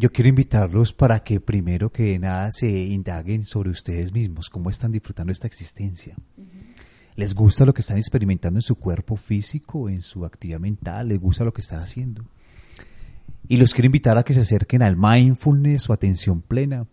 Yo 0.00 0.12
quiero 0.12 0.28
invitarlos 0.28 0.92
para 0.92 1.24
que 1.24 1.40
primero 1.40 1.90
que 1.90 2.16
nada 2.20 2.52
se 2.52 2.70
indaguen 2.70 3.44
sobre 3.44 3.70
ustedes 3.70 4.12
mismos, 4.12 4.48
cómo 4.48 4.70
están 4.70 4.92
disfrutando 4.92 5.32
esta 5.32 5.48
existencia. 5.48 6.14
¿Les 7.16 7.34
gusta 7.34 7.66
lo 7.66 7.74
que 7.74 7.80
están 7.80 7.98
experimentando 7.98 8.58
en 8.58 8.62
su 8.62 8.76
cuerpo 8.76 9.16
físico, 9.16 9.88
en 9.88 10.02
su 10.02 10.24
actividad 10.24 10.60
mental? 10.60 11.08
¿Les 11.08 11.18
gusta 11.18 11.44
lo 11.44 11.52
que 11.52 11.62
están 11.62 11.80
haciendo? 11.80 12.24
Y 13.48 13.56
los 13.56 13.74
quiero 13.74 13.86
invitar 13.86 14.16
a 14.16 14.22
que 14.22 14.34
se 14.34 14.42
acerquen 14.42 14.82
al 14.82 14.96
mindfulness 14.96 15.90
o 15.90 15.92
atención 15.92 16.42
plena 16.42 16.86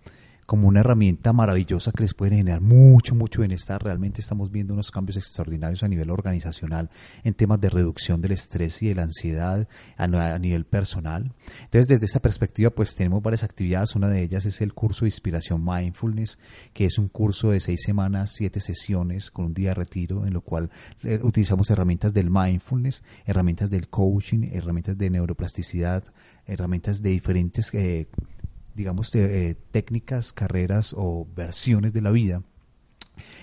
como 0.45 0.67
una 0.67 0.81
herramienta 0.81 1.33
maravillosa 1.33 1.91
que 1.91 2.03
les 2.03 2.13
puede 2.13 2.35
generar 2.35 2.61
mucho, 2.61 3.15
mucho 3.15 3.41
bienestar. 3.41 3.83
Realmente 3.83 4.21
estamos 4.21 4.51
viendo 4.51 4.73
unos 4.73 4.91
cambios 4.91 5.17
extraordinarios 5.17 5.83
a 5.83 5.87
nivel 5.87 6.11
organizacional 6.11 6.89
en 7.23 7.33
temas 7.33 7.59
de 7.59 7.69
reducción 7.69 8.21
del 8.21 8.33
estrés 8.33 8.81
y 8.83 8.89
de 8.89 8.95
la 8.95 9.03
ansiedad 9.03 9.67
a, 9.97 10.07
nivel 10.37 10.65
personal. 10.65 11.33
Entonces, 11.63 11.87
desde 11.87 12.05
esta 12.05 12.19
perspectiva, 12.19 12.69
pues 12.69 12.95
tenemos 12.95 13.23
varias 13.23 13.43
actividades. 13.43 13.95
Una 13.95 14.09
de 14.09 14.21
ellas 14.21 14.45
es 14.45 14.61
el 14.61 14.73
curso 14.73 15.05
de 15.05 15.09
inspiración 15.09 15.63
mindfulness, 15.65 16.37
que 16.73 16.85
es 16.85 16.97
un 16.97 17.07
curso 17.07 17.49
de 17.49 17.59
seis 17.59 17.81
semanas, 17.83 18.33
siete 18.35 18.59
sesiones 18.59 19.31
con 19.31 19.45
un 19.45 19.53
día 19.53 19.69
de 19.69 19.75
retiro, 19.75 20.27
en 20.27 20.33
lo 20.33 20.41
cual 20.41 20.69
eh, 21.03 21.19
utilizamos 21.23 21.69
herramientas 21.71 22.13
del 22.13 22.29
mindfulness, 22.29 23.03
herramientas 23.25 23.69
del 23.69 23.87
coaching, 23.87 24.49
herramientas 24.51 24.97
de 24.97 25.09
neuroplasticidad, 25.09 26.03
herramientas 26.45 27.01
de 27.01 27.09
diferentes... 27.09 27.73
Eh, 27.73 28.07
digamos, 28.75 29.13
eh, 29.15 29.55
técnicas, 29.71 30.33
carreras 30.33 30.93
o 30.95 31.27
versiones 31.33 31.93
de 31.93 32.01
la 32.01 32.11
vida 32.11 32.43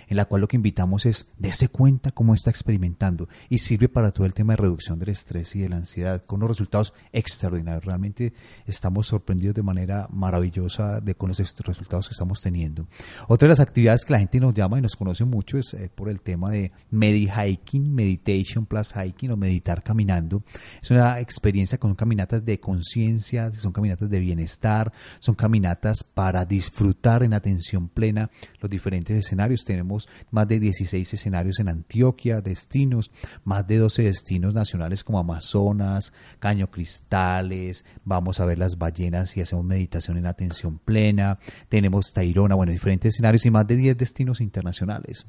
en 0.09 0.17
la 0.17 0.25
cual 0.25 0.41
lo 0.41 0.49
que 0.49 0.57
invitamos 0.57 1.07
es 1.07 1.29
dése 1.39 1.69
cuenta 1.69 2.11
cómo 2.11 2.35
está 2.35 2.51
experimentando 2.51 3.29
y 3.49 3.59
sirve 3.59 3.89
para 3.89 4.11
todo 4.11 4.27
el 4.27 4.35
tema 4.35 4.55
de 4.55 4.63
reducción 4.63 4.99
del 4.99 5.11
estrés 5.11 5.55
y 5.57 5.61
de 5.61 5.69
la 5.69 5.77
ansiedad 5.77 6.25
con 6.25 6.39
unos 6.39 6.51
resultados 6.51 6.93
extraordinarios. 7.13 7.85
Realmente 7.85 8.33
estamos 8.67 9.07
sorprendidos 9.07 9.55
de 9.55 9.63
manera 9.63 10.09
maravillosa 10.11 11.01
de 11.01 11.15
con 11.15 11.29
los 11.29 11.39
resultados 11.39 12.09
que 12.09 12.13
estamos 12.13 12.41
teniendo. 12.41 12.87
Otra 13.29 13.47
de 13.47 13.51
las 13.51 13.61
actividades 13.61 14.05
que 14.05 14.13
la 14.13 14.19
gente 14.19 14.41
nos 14.41 14.55
llama 14.55 14.79
y 14.79 14.83
nos 14.83 14.97
conoce 14.97 15.25
mucho 15.25 15.59
es 15.59 15.75
eh, 15.75 15.91
por 15.95 16.09
el 16.09 16.21
tema 16.21 16.51
de 16.51 16.73
medi 16.91 17.29
hiking, 17.29 17.95
meditation 17.95 18.67
plus 18.67 18.93
hiking 18.95 19.31
o 19.31 19.37
meditar 19.37 19.83
caminando. 19.83 20.43
Es 20.83 20.91
una 20.91 21.21
experiencia 21.21 21.79
con 21.79 21.95
caminatas 21.95 22.45
de 22.45 22.61
conciencia, 22.61 23.53
son 23.53 23.73
caminatas 23.73 24.11
de 24.11 24.21
bienestar, 24.21 24.93
son 25.19 25.35
caminatas 25.35 26.03
para 26.03 26.45
disfrutar 26.45 27.23
en 27.23 27.35
atención 27.35 27.89
plena 27.89 28.31
los 28.61 28.71
diferentes 28.71 29.17
escenarios. 29.17 29.65
Tenemos 29.65 29.92
más 30.31 30.49
de 30.49 30.61
16 30.61 31.15
escenarios 31.15 31.61
en 31.61 31.69
Antioquia, 31.69 32.41
destinos, 32.41 33.11
más 33.45 33.67
de 33.67 33.79
12 33.79 34.03
destinos 34.03 34.55
nacionales 34.55 35.05
como 35.05 35.19
Amazonas, 35.19 36.13
Caño 36.39 36.71
Cristales, 36.71 37.85
vamos 38.05 38.41
a 38.41 38.45
ver 38.45 38.59
las 38.59 38.79
ballenas 38.79 39.37
y 39.37 39.41
hacemos 39.41 39.65
meditación 39.65 40.17
en 40.17 40.27
atención 40.27 40.79
plena, 40.79 41.39
tenemos 41.69 42.13
Tairona, 42.13 42.55
bueno, 42.55 42.73
diferentes 42.73 43.15
escenarios 43.15 43.47
y 43.47 43.51
más 43.51 43.67
de 43.67 43.77
10 43.77 43.97
destinos 43.97 44.41
internacionales. 44.41 45.27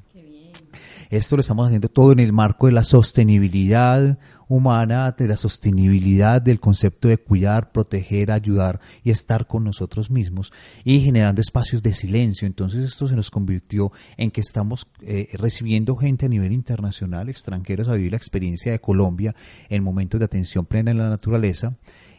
Esto 1.10 1.36
lo 1.36 1.40
estamos 1.40 1.66
haciendo 1.66 1.88
todo 1.88 2.12
en 2.12 2.18
el 2.18 2.32
marco 2.32 2.66
de 2.66 2.72
la 2.72 2.84
sostenibilidad 2.84 4.18
humana, 4.48 5.12
de 5.12 5.28
la 5.28 5.36
sostenibilidad 5.36 6.40
del 6.40 6.60
concepto 6.60 7.08
de 7.08 7.18
cuidar, 7.18 7.72
proteger, 7.72 8.30
ayudar 8.30 8.80
y 9.02 9.10
estar 9.10 9.46
con 9.46 9.64
nosotros 9.64 10.10
mismos 10.10 10.52
y 10.84 11.00
generando 11.00 11.40
espacios 11.40 11.82
de 11.82 11.94
silencio. 11.94 12.46
Entonces 12.46 12.84
esto 12.84 13.06
se 13.06 13.16
nos 13.16 13.30
convirtió 13.30 13.92
en 14.16 14.30
que 14.30 14.40
estamos 14.40 14.88
eh, 15.02 15.28
recibiendo 15.34 15.96
gente 15.96 16.26
a 16.26 16.28
nivel 16.28 16.52
internacional, 16.52 17.28
extranjeros, 17.28 17.88
a 17.88 17.94
vivir 17.94 18.12
la 18.12 18.18
experiencia 18.18 18.72
de 18.72 18.80
Colombia 18.80 19.34
en 19.68 19.82
momentos 19.82 20.18
de 20.18 20.26
atención 20.26 20.66
plena 20.66 20.90
en 20.90 20.98
la 20.98 21.08
naturaleza 21.08 21.72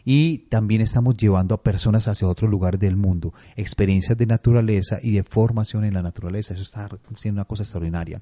y 0.05 0.39
también 0.49 0.81
estamos 0.81 1.17
llevando 1.17 1.55
a 1.55 1.63
personas 1.63 2.07
hacia 2.07 2.27
otros 2.27 2.49
lugares 2.49 2.79
del 2.79 2.95
mundo, 2.95 3.33
experiencias 3.55 4.17
de 4.17 4.27
naturaleza 4.27 4.99
y 5.01 5.11
de 5.11 5.23
formación 5.23 5.83
en 5.83 5.95
la 5.95 6.03
naturaleza. 6.03 6.53
Eso 6.53 6.63
está 6.63 6.87
siendo 7.17 7.39
una 7.39 7.45
cosa 7.45 7.63
extraordinaria. 7.63 8.21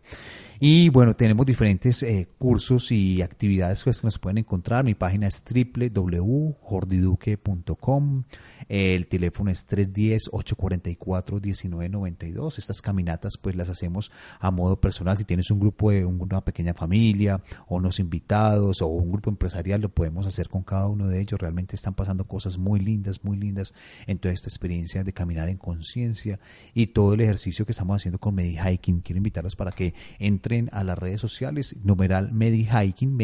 Y 0.60 0.89
bueno, 0.89 1.13
tenemos 1.13 1.46
diferentes 1.46 2.02
eh, 2.04 2.30
cursos 2.38 2.91
y 2.93 3.22
actividades 3.22 3.84
pues, 3.84 4.00
que 4.00 4.08
nos 4.08 4.17
pueden 4.17 4.38
encontrar. 4.38 4.86
Mi 4.86 4.96
página 4.96 5.28
es 5.28 5.43
www.jordiduque.com. 5.43 8.24
El 8.69 9.08
teléfono 9.08 9.52
es 9.52 9.67
310-844-1992. 9.67 12.60
Estas 12.60 12.82
caminatas 12.82 13.38
pues 13.38 13.58
las 13.58 13.67
hacemos 13.67 14.10
a 14.39 14.52
modo 14.52 14.80
personal. 14.80 15.17
Si 15.17 15.26
tienes 15.26 15.52
un 15.52 15.60
grupo 15.60 15.91
de 15.91 16.06
una 16.06 16.46
pequeña 16.46 16.74
familia 16.74 17.41
o 17.67 17.76
unos 17.76 18.00
invitados 18.00 18.82
o 18.82 18.88
un 18.88 19.12
grupo 19.12 19.30
empresarial, 19.30 19.82
lo 19.82 19.89
podemos 19.89 20.26
hacer 20.26 20.48
con 20.48 20.63
cada 20.63 20.88
uno 20.88 21.10
de 21.10 21.19
ellos. 21.19 21.41
Realmente 21.41 21.73
están 21.76 21.94
pasando 21.94 22.26
cosas 22.26 22.58
muy 22.58 22.80
lindas, 22.80 23.24
muy 23.24 23.38
lindas 23.38 23.74
en 24.08 24.20
toda 24.20 24.34
esta 24.34 24.50
experiencia 24.50 25.04
de 25.04 25.14
caminar 25.14 25.50
en 25.50 25.58
conciencia 25.58 26.40
y 26.74 26.88
todo 26.88 27.14
el 27.14 27.22
ejercicio 27.22 27.66
que 27.66 27.72
estamos 27.72 27.96
haciendo 27.96 28.20
con 28.20 28.36
Medi 28.36 28.58
Hiking. 28.58 29.02
Quiero 29.02 29.18
invitarlos 29.18 29.56
para 29.56 29.72
que 29.72 29.94
entren 30.20 30.70
a 30.72 30.84
las 30.84 30.98
redes 30.98 31.22
sociales, 31.22 31.76
numeral 31.84 32.32
Medi 32.32 32.66
Hiking, 32.66 33.16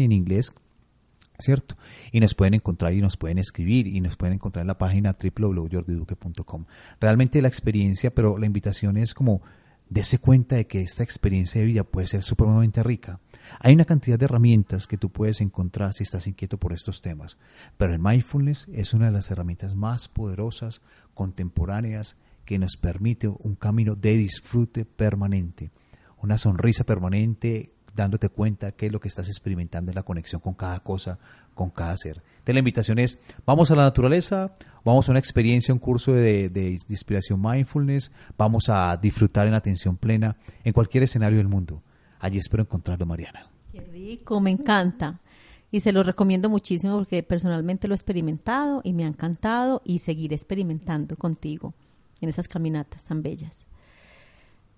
en 0.00 0.12
inglés, 0.12 0.52
¿cierto? 1.38 1.76
Y 2.12 2.20
nos 2.20 2.34
pueden 2.34 2.54
encontrar 2.54 2.94
y 2.94 3.00
nos 3.00 3.16
pueden 3.16 3.38
escribir 3.38 3.86
y 3.86 4.00
nos 4.00 4.16
pueden 4.16 4.34
encontrar 4.34 4.62
en 4.62 4.68
la 4.68 4.78
página 4.78 5.14
www.jordiduque.com. 5.14 6.66
Realmente 7.00 7.42
la 7.42 7.48
experiencia, 7.48 8.14
pero 8.14 8.38
la 8.38 8.46
invitación 8.46 8.96
es 8.96 9.14
como 9.14 9.42
Dese 9.88 10.18
cuenta 10.18 10.56
de 10.56 10.66
que 10.66 10.82
esta 10.82 11.04
experiencia 11.04 11.60
de 11.60 11.66
vida 11.68 11.84
puede 11.84 12.08
ser 12.08 12.24
supremamente 12.24 12.82
rica. 12.82 13.20
Hay 13.60 13.72
una 13.72 13.84
cantidad 13.84 14.18
de 14.18 14.24
herramientas 14.24 14.88
que 14.88 14.98
tú 14.98 15.10
puedes 15.10 15.40
encontrar 15.40 15.92
si 15.92 16.02
estás 16.02 16.26
inquieto 16.26 16.58
por 16.58 16.72
estos 16.72 17.02
temas, 17.02 17.38
pero 17.76 17.92
el 17.92 18.00
mindfulness 18.00 18.68
es 18.72 18.94
una 18.94 19.06
de 19.06 19.12
las 19.12 19.30
herramientas 19.30 19.76
más 19.76 20.08
poderosas, 20.08 20.82
contemporáneas, 21.14 22.16
que 22.44 22.58
nos 22.58 22.76
permite 22.76 23.28
un 23.28 23.54
camino 23.54 23.94
de 23.94 24.16
disfrute 24.16 24.84
permanente, 24.84 25.70
una 26.22 26.38
sonrisa 26.38 26.84
permanente, 26.84 27.75
dándote 27.96 28.28
cuenta 28.28 28.72
qué 28.72 28.86
es 28.86 28.92
lo 28.92 29.00
que 29.00 29.08
estás 29.08 29.28
experimentando 29.28 29.90
en 29.90 29.96
la 29.96 30.02
conexión 30.02 30.40
con 30.40 30.54
cada 30.54 30.80
cosa, 30.80 31.18
con 31.54 31.70
cada 31.70 31.96
ser. 31.96 32.22
Entonces 32.38 32.54
la 32.54 32.58
invitación 32.60 32.98
es, 32.98 33.18
vamos 33.44 33.70
a 33.70 33.74
la 33.74 33.82
naturaleza, 33.82 34.52
vamos 34.84 35.08
a 35.08 35.12
una 35.12 35.18
experiencia, 35.18 35.74
un 35.74 35.80
curso 35.80 36.12
de, 36.12 36.78
inspiración 36.88 37.40
mindfulness, 37.42 38.12
vamos 38.36 38.68
a 38.68 38.96
disfrutar 38.96 39.48
en 39.48 39.54
atención 39.54 39.96
plena 39.96 40.36
en 40.62 40.72
cualquier 40.72 41.02
escenario 41.02 41.38
del 41.38 41.48
mundo. 41.48 41.82
Allí 42.20 42.38
espero 42.38 42.62
encontrarlo, 42.62 43.06
Mariana. 43.06 43.50
Qué 43.72 43.80
rico, 43.80 44.40
me 44.40 44.50
encanta. 44.50 45.20
Y 45.70 45.80
se 45.80 45.92
lo 45.92 46.02
recomiendo 46.02 46.48
muchísimo 46.48 46.96
porque 46.96 47.22
personalmente 47.22 47.88
lo 47.88 47.94
he 47.94 47.96
experimentado 47.96 48.80
y 48.84 48.92
me 48.92 49.04
ha 49.04 49.08
encantado 49.08 49.82
y 49.84 49.98
seguiré 49.98 50.36
experimentando 50.36 51.16
contigo 51.16 51.74
en 52.20 52.28
esas 52.28 52.46
caminatas 52.46 53.04
tan 53.04 53.22
bellas. 53.22 53.66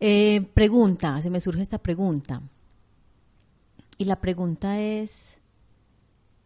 Eh, 0.01 0.49
pregunta, 0.55 1.21
se 1.21 1.31
me 1.31 1.41
surge 1.41 1.63
esta 1.63 1.79
pregunta. 1.79 2.41
Y 3.99 4.05
la 4.05 4.21
pregunta 4.21 4.79
es, 4.79 5.39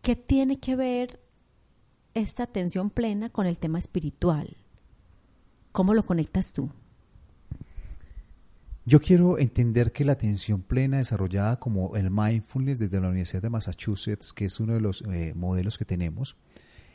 ¿qué 0.01 0.17
tiene 0.17 0.59
que 0.59 0.75
ver 0.75 1.21
esta 2.15 2.45
atención 2.45 2.89
plena 2.89 3.29
con 3.29 3.47
el 3.47 3.59
tema 3.59 3.79
espiritual? 3.79 4.57
¿Cómo 5.71 5.93
lo 5.93 6.03
conectas 6.03 6.55
tú? 6.55 6.71
Yo 8.87 9.01
quiero 9.01 9.39
entender 9.39 9.93
que 9.93 10.05
la 10.05 10.13
atención 10.13 10.63
plena 10.63 10.97
desarrollada 10.97 11.61
como 11.61 11.95
el 11.95 12.11
mindfulness 12.11 12.79
desde 12.79 13.01
la 13.01 13.09
Universidad 13.09 13.43
de 13.43 13.51
Massachusetts, 13.51 14.33
que 14.33 14.47
es 14.47 14.59
uno 14.59 14.73
de 14.73 14.81
los 14.81 15.03
eh, 15.03 15.35
modelos 15.37 15.77
que 15.77 15.85
tenemos, 15.85 16.37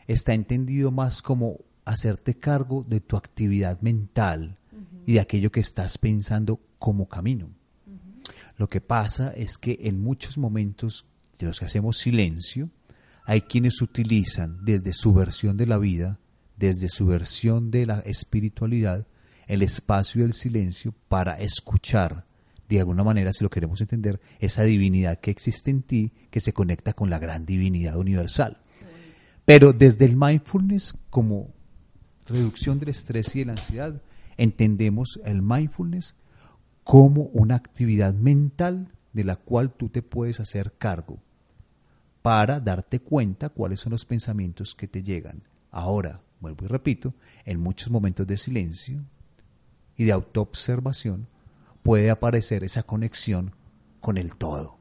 está 0.08 0.34
entendido 0.34 0.92
más 0.92 1.22
como 1.22 1.60
hacerte 1.86 2.36
cargo 2.36 2.84
de 2.84 3.00
tu 3.00 3.16
actividad 3.16 3.80
mental 3.82 4.58
y 5.06 5.14
de 5.14 5.20
aquello 5.22 5.52
que 5.52 5.62
estás 5.62 5.98
pensando 5.98 6.60
como 6.80 7.08
camino. 7.08 7.50
Lo 8.58 8.68
que 8.68 8.82
pasa 8.82 9.32
es 9.34 9.58
que 9.58 9.80
en 9.84 10.02
muchos 10.02 10.38
momentos 10.38 11.06
de 11.38 11.48
los 11.48 11.60
que 11.60 11.66
hacemos 11.66 11.98
silencio, 11.98 12.70
hay 13.26 13.42
quienes 13.42 13.82
utilizan 13.82 14.66
desde 14.66 14.94
su 14.94 15.14
versión 15.14 15.58
de 15.58 15.68
la 15.68 15.78
vida, 15.78 16.20
desde 16.58 16.90
su 16.90 17.06
versión 17.06 17.70
de 17.70 17.86
la 17.86 18.00
espiritualidad, 18.00 19.06
el 19.46 19.62
espacio 19.62 20.24
del 20.24 20.34
silencio 20.34 20.94
para 21.08 21.40
escuchar, 21.40 22.26
de 22.68 22.80
alguna 22.80 23.04
manera, 23.04 23.32
si 23.32 23.44
lo 23.44 23.50
queremos 23.50 23.80
entender, 23.80 24.20
esa 24.40 24.64
divinidad 24.64 25.20
que 25.20 25.32
existe 25.32 25.72
en 25.72 25.84
ti, 25.84 26.12
que 26.32 26.40
se 26.40 26.52
conecta 26.52 26.94
con 26.94 27.10
la 27.10 27.20
gran 27.20 27.46
divinidad 27.46 27.98
universal. 27.98 28.58
Pero 29.46 29.72
desde 29.72 30.06
el 30.06 30.18
mindfulness 30.18 30.96
como 31.10 31.54
reducción 32.26 32.80
del 32.80 32.90
estrés 32.90 33.36
y 33.36 33.40
de 33.40 33.46
la 33.46 33.52
ansiedad, 33.54 34.02
entendemos 34.36 35.20
el 35.24 35.42
mindfulness 35.42 36.16
como 36.88 37.24
una 37.34 37.56
actividad 37.56 38.14
mental 38.14 38.94
de 39.12 39.26
la 39.26 39.36
cual 39.36 39.74
tú 39.74 39.90
te 39.90 40.02
puedes 40.02 40.40
hacer 40.40 40.72
cargo 40.78 41.20
para 42.22 42.62
darte 42.62 43.02
cuenta 43.02 43.50
cuáles 43.50 43.82
son 43.82 43.92
los 43.92 44.06
pensamientos 44.06 44.74
que 44.74 44.88
te 44.88 45.04
llegan. 45.04 45.44
Ahora, 45.70 46.22
vuelvo 46.40 46.64
y 46.64 46.70
repito, 46.70 47.14
en 47.44 47.60
muchos 47.60 47.92
momentos 47.92 48.26
de 48.26 48.38
silencio, 48.38 49.04
y 49.98 50.06
de 50.06 50.14
autoobservación 50.14 51.28
puede 51.84 52.10
aparecer 52.10 52.64
esa 52.64 52.84
conexión 52.84 53.52
con 54.00 54.18
el 54.18 54.38
todo, 54.38 54.78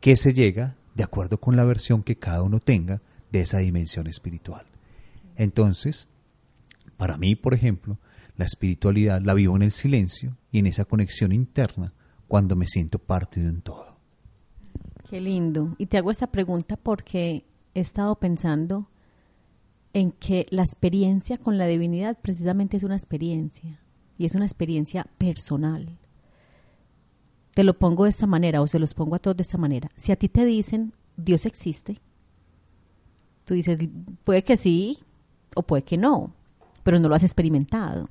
que 0.00 0.16
se 0.16 0.32
llega 0.32 0.76
de 0.94 1.04
acuerdo 1.04 1.38
con 1.38 1.56
la 1.56 1.64
versión 1.64 2.02
que 2.04 2.16
cada 2.16 2.42
uno 2.42 2.58
tenga 2.58 3.02
de 3.30 3.42
esa 3.42 3.58
dimensión 3.58 4.06
espiritual. 4.06 4.64
Entonces, 5.36 6.08
para 6.96 7.18
mí, 7.18 7.36
por 7.36 7.52
ejemplo, 7.52 7.98
la 8.36 8.44
espiritualidad 8.44 9.22
la 9.22 9.34
vivo 9.34 9.56
en 9.56 9.62
el 9.62 9.72
silencio 9.72 10.36
y 10.50 10.58
en 10.58 10.66
esa 10.66 10.84
conexión 10.84 11.32
interna 11.32 11.92
cuando 12.28 12.56
me 12.56 12.66
siento 12.66 12.98
parte 12.98 13.40
de 13.40 13.48
un 13.48 13.62
todo. 13.62 13.96
Qué 15.08 15.20
lindo. 15.20 15.74
Y 15.78 15.86
te 15.86 15.98
hago 15.98 16.10
esta 16.10 16.26
pregunta 16.26 16.76
porque 16.76 17.44
he 17.74 17.80
estado 17.80 18.16
pensando 18.16 18.88
en 19.92 20.12
que 20.12 20.46
la 20.50 20.62
experiencia 20.62 21.38
con 21.38 21.58
la 21.58 21.66
divinidad 21.66 22.18
precisamente 22.20 22.76
es 22.76 22.82
una 22.82 22.96
experiencia 22.96 23.80
y 24.18 24.26
es 24.26 24.34
una 24.34 24.44
experiencia 24.44 25.06
personal. 25.16 25.98
Te 27.54 27.64
lo 27.64 27.78
pongo 27.78 28.04
de 28.04 28.10
esta 28.10 28.26
manera 28.26 28.60
o 28.60 28.66
se 28.66 28.78
los 28.78 28.92
pongo 28.92 29.14
a 29.14 29.18
todos 29.18 29.36
de 29.36 29.42
esta 29.42 29.56
manera. 29.56 29.90
Si 29.96 30.12
a 30.12 30.16
ti 30.16 30.28
te 30.28 30.44
dicen 30.44 30.92
Dios 31.16 31.46
existe, 31.46 31.98
tú 33.44 33.54
dices, 33.54 33.78
puede 34.24 34.44
que 34.44 34.56
sí 34.56 34.98
o 35.54 35.62
puede 35.62 35.84
que 35.84 35.96
no, 35.96 36.34
pero 36.82 36.98
no 36.98 37.08
lo 37.08 37.14
has 37.14 37.22
experimentado. 37.22 38.10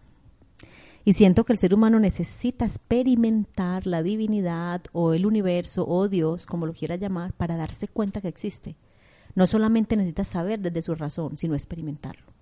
Y 1.08 1.14
siento 1.14 1.46
que 1.46 1.54
el 1.54 1.60
ser 1.60 1.76
humano 1.76 2.00
necesita 2.00 2.66
experimentar 2.66 3.86
la 3.86 4.02
divinidad 4.02 4.82
o 4.92 5.14
el 5.14 5.28
universo 5.28 5.88
o 5.88 6.08
Dios, 6.08 6.48
como 6.48 6.66
lo 6.66 6.74
quiera 6.74 6.96
llamar, 6.96 7.32
para 7.34 7.58
darse 7.58 7.88
cuenta 7.88 8.22
que 8.22 8.28
existe. 8.28 8.76
No 9.36 9.46
solamente 9.46 9.96
necesita 9.96 10.24
saber 10.24 10.60
desde 10.62 10.82
su 10.82 10.96
razón, 10.96 11.38
sino 11.38 11.54
experimentarlo. 11.54 12.34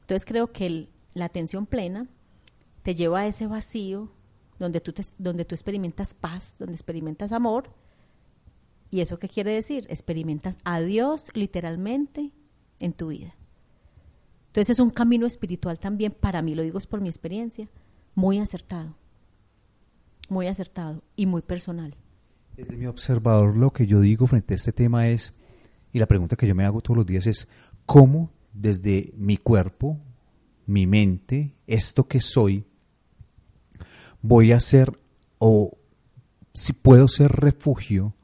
Entonces 0.00 0.26
creo 0.26 0.50
que 0.50 0.88
la 1.14 1.26
atención 1.26 1.64
plena 1.64 2.08
te 2.82 2.96
lleva 2.96 3.20
a 3.20 3.26
ese 3.28 3.46
vacío 3.46 4.10
donde 4.58 4.80
tú, 4.80 4.92
donde 5.18 5.44
tú 5.44 5.54
experimentas 5.54 6.12
paz, 6.12 6.56
donde 6.58 6.74
experimentas 6.74 7.30
amor. 7.30 7.70
¿Y 8.90 9.00
eso 9.00 9.20
qué 9.20 9.28
quiere 9.28 9.52
decir? 9.52 9.86
Experimentas 9.88 10.56
a 10.64 10.80
Dios 10.80 11.30
literalmente 11.34 12.32
en 12.80 12.94
tu 12.94 13.08
vida. 13.08 13.36
Entonces 14.48 14.70
es 14.70 14.80
un 14.80 14.90
camino 14.90 15.24
espiritual 15.24 15.78
también, 15.78 16.12
para 16.12 16.42
mí, 16.42 16.56
lo 16.56 16.62
digo 16.62 16.78
es 16.78 16.86
por 16.86 17.00
mi 17.00 17.08
experiencia, 17.08 17.68
muy 18.14 18.38
acertado, 18.38 18.96
muy 20.28 20.46
acertado 20.46 21.02
y 21.16 21.26
muy 21.26 21.42
personal. 21.42 21.96
Desde 22.56 22.76
mi 22.76 22.86
observador 22.86 23.56
lo 23.56 23.72
que 23.72 23.86
yo 23.86 24.00
digo 24.00 24.26
frente 24.26 24.54
a 24.54 24.56
este 24.56 24.72
tema 24.72 25.08
es, 25.08 25.34
y 25.92 25.98
la 25.98 26.06
pregunta 26.06 26.36
que 26.36 26.46
yo 26.46 26.54
me 26.54 26.64
hago 26.64 26.80
todos 26.80 26.96
los 26.96 27.06
días 27.06 27.26
es, 27.26 27.48
¿cómo 27.86 28.30
desde 28.52 29.12
mi 29.16 29.36
cuerpo, 29.36 29.98
mi 30.66 30.86
mente, 30.86 31.54
esto 31.66 32.06
que 32.06 32.20
soy, 32.20 32.64
voy 34.20 34.52
a 34.52 34.60
ser 34.60 34.98
o 35.38 35.76
si 36.54 36.72
puedo 36.72 37.08
ser 37.08 37.32
refugio 37.32 38.14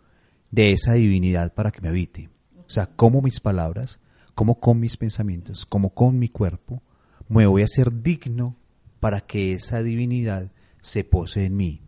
de 0.50 0.72
esa 0.72 0.94
divinidad 0.94 1.54
para 1.54 1.70
que 1.70 1.80
me 1.80 1.88
habite. 1.88 2.30
O 2.56 2.70
sea, 2.70 2.86
como 2.86 3.22
mis 3.22 3.40
palabras, 3.40 4.00
como 4.34 4.60
con 4.60 4.78
mis 4.80 4.96
pensamientos, 4.96 5.66
como 5.66 5.94
con 5.94 6.18
mi 6.18 6.28
cuerpo, 6.28 6.82
me 7.28 7.46
voy 7.46 7.62
a 7.62 7.68
ser 7.68 8.02
digno 8.02 8.56
para 9.00 9.20
que 9.20 9.52
esa 9.52 9.82
divinidad 9.82 10.50
se 10.80 11.04
pose 11.04 11.44
en 11.44 11.56
mí. 11.56 11.82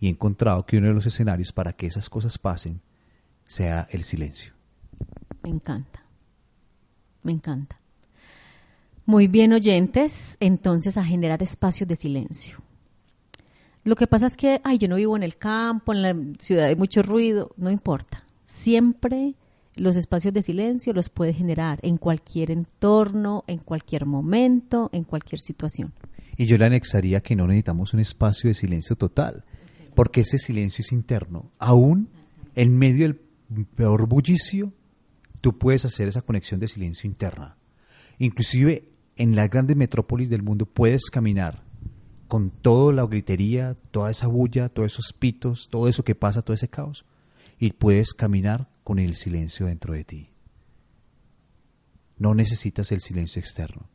Y 0.00 0.06
he 0.06 0.10
encontrado 0.10 0.64
que 0.64 0.78
uno 0.78 0.88
de 0.88 0.94
los 0.94 1.06
escenarios 1.06 1.52
para 1.52 1.72
que 1.72 1.86
esas 1.86 2.08
cosas 2.08 2.38
pasen 2.38 2.80
sea 3.44 3.88
el 3.90 4.02
silencio. 4.02 4.52
Me 5.42 5.50
encanta, 5.50 6.04
me 7.22 7.32
encanta. 7.32 7.80
Muy 9.06 9.26
bien, 9.26 9.52
oyentes, 9.52 10.36
entonces 10.38 10.98
a 10.98 11.04
generar 11.04 11.42
espacios 11.42 11.88
de 11.88 11.96
silencio. 11.96 12.58
Lo 13.84 13.96
que 13.96 14.06
pasa 14.06 14.26
es 14.26 14.36
que, 14.36 14.60
ay, 14.64 14.76
yo 14.76 14.86
no 14.86 14.96
vivo 14.96 15.16
en 15.16 15.22
el 15.22 15.38
campo, 15.38 15.94
en 15.94 16.02
la 16.02 16.14
ciudad 16.38 16.66
hay 16.66 16.76
mucho 16.76 17.02
ruido, 17.02 17.52
no 17.56 17.70
importa. 17.70 18.24
Siempre 18.44 19.34
los 19.76 19.96
espacios 19.96 20.34
de 20.34 20.42
silencio 20.42 20.92
los 20.92 21.08
puede 21.08 21.32
generar 21.32 21.78
en 21.82 21.96
cualquier 21.96 22.50
entorno, 22.50 23.44
en 23.46 23.58
cualquier 23.58 24.04
momento, 24.04 24.90
en 24.92 25.04
cualquier 25.04 25.40
situación. 25.40 25.94
Y 26.38 26.46
yo 26.46 26.56
le 26.56 26.66
anexaría 26.66 27.20
que 27.20 27.34
no 27.34 27.48
necesitamos 27.48 27.92
un 27.94 28.00
espacio 28.00 28.48
de 28.48 28.54
silencio 28.54 28.94
total, 28.94 29.44
porque 29.96 30.20
ese 30.20 30.38
silencio 30.38 30.82
es 30.82 30.92
interno. 30.92 31.50
Aún 31.58 32.10
en 32.54 32.78
medio 32.78 33.06
del 33.06 33.66
peor 33.66 34.06
bullicio, 34.06 34.72
tú 35.40 35.58
puedes 35.58 35.84
hacer 35.84 36.06
esa 36.06 36.22
conexión 36.22 36.60
de 36.60 36.68
silencio 36.68 37.10
interna. 37.10 37.56
Inclusive 38.18 38.88
en 39.16 39.34
las 39.34 39.50
grandes 39.50 39.76
metrópolis 39.76 40.30
del 40.30 40.44
mundo 40.44 40.64
puedes 40.64 41.06
caminar 41.10 41.64
con 42.28 42.50
toda 42.50 42.92
la 42.92 43.04
gritería, 43.04 43.74
toda 43.90 44.12
esa 44.12 44.28
bulla, 44.28 44.68
todos 44.68 44.92
esos 44.92 45.12
pitos, 45.12 45.66
todo 45.68 45.88
eso 45.88 46.04
que 46.04 46.14
pasa, 46.14 46.42
todo 46.42 46.54
ese 46.54 46.68
caos, 46.68 47.04
y 47.58 47.72
puedes 47.72 48.14
caminar 48.14 48.68
con 48.84 49.00
el 49.00 49.16
silencio 49.16 49.66
dentro 49.66 49.92
de 49.92 50.04
ti. 50.04 50.30
No 52.16 52.32
necesitas 52.34 52.92
el 52.92 53.00
silencio 53.00 53.40
externo. 53.40 53.88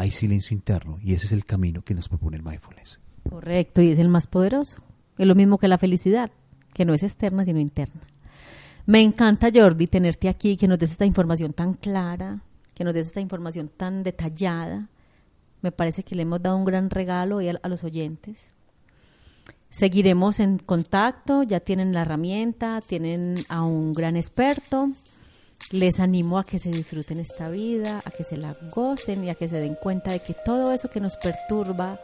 Hay 0.00 0.10
silencio 0.10 0.54
interno 0.54 0.98
y 1.02 1.14
ese 1.14 1.26
es 1.26 1.32
el 1.32 1.44
camino 1.44 1.82
que 1.82 1.94
nos 1.94 2.08
propone 2.08 2.36
el 2.36 2.42
mindfulness. 2.42 3.00
Correcto, 3.28 3.82
y 3.82 3.90
es 3.90 3.98
el 3.98 4.08
más 4.08 4.26
poderoso. 4.26 4.82
Es 5.18 5.26
lo 5.26 5.34
mismo 5.34 5.58
que 5.58 5.68
la 5.68 5.78
felicidad, 5.78 6.30
que 6.72 6.84
no 6.84 6.94
es 6.94 7.02
externa 7.02 7.44
sino 7.44 7.60
interna. 7.60 8.00
Me 8.86 9.02
encanta, 9.02 9.50
Jordi, 9.54 9.86
tenerte 9.86 10.28
aquí, 10.28 10.56
que 10.56 10.68
nos 10.68 10.78
des 10.78 10.90
esta 10.90 11.04
información 11.04 11.52
tan 11.52 11.74
clara, 11.74 12.42
que 12.74 12.84
nos 12.84 12.94
des 12.94 13.08
esta 13.08 13.20
información 13.20 13.68
tan 13.68 14.02
detallada 14.02 14.88
me 15.62 15.72
parece 15.72 16.02
que 16.02 16.14
le 16.14 16.22
hemos 16.22 16.42
dado 16.42 16.56
un 16.56 16.64
gran 16.64 16.90
regalo 16.90 17.38
a, 17.38 17.68
los 17.68 17.84
oyentes. 17.84 18.50
Seguiremos 19.68 20.40
en 20.40 20.58
contacto, 20.58 21.42
ya 21.42 21.60
tienen 21.60 21.92
la 21.92 22.02
herramienta, 22.02 22.80
tienen 22.80 23.36
a 23.48 23.62
un 23.62 23.92
gran 23.92 24.16
experto. 24.16 24.90
Les 25.72 26.00
animo 26.00 26.38
a 26.38 26.44
que 26.44 26.58
se 26.58 26.70
disfruten 26.70 27.20
esta 27.20 27.48
vida, 27.48 28.02
a 28.04 28.10
que 28.10 28.24
se 28.24 28.36
la 28.36 28.56
gocen 28.70 29.24
y 29.24 29.30
a 29.30 29.34
que 29.34 29.48
se 29.48 29.60
den 29.60 29.76
cuenta 29.76 30.10
de 30.10 30.20
que 30.20 30.34
todo 30.34 30.72
eso 30.72 30.90
que 30.90 31.00
nos 31.00 31.16
perturba, 31.16 32.00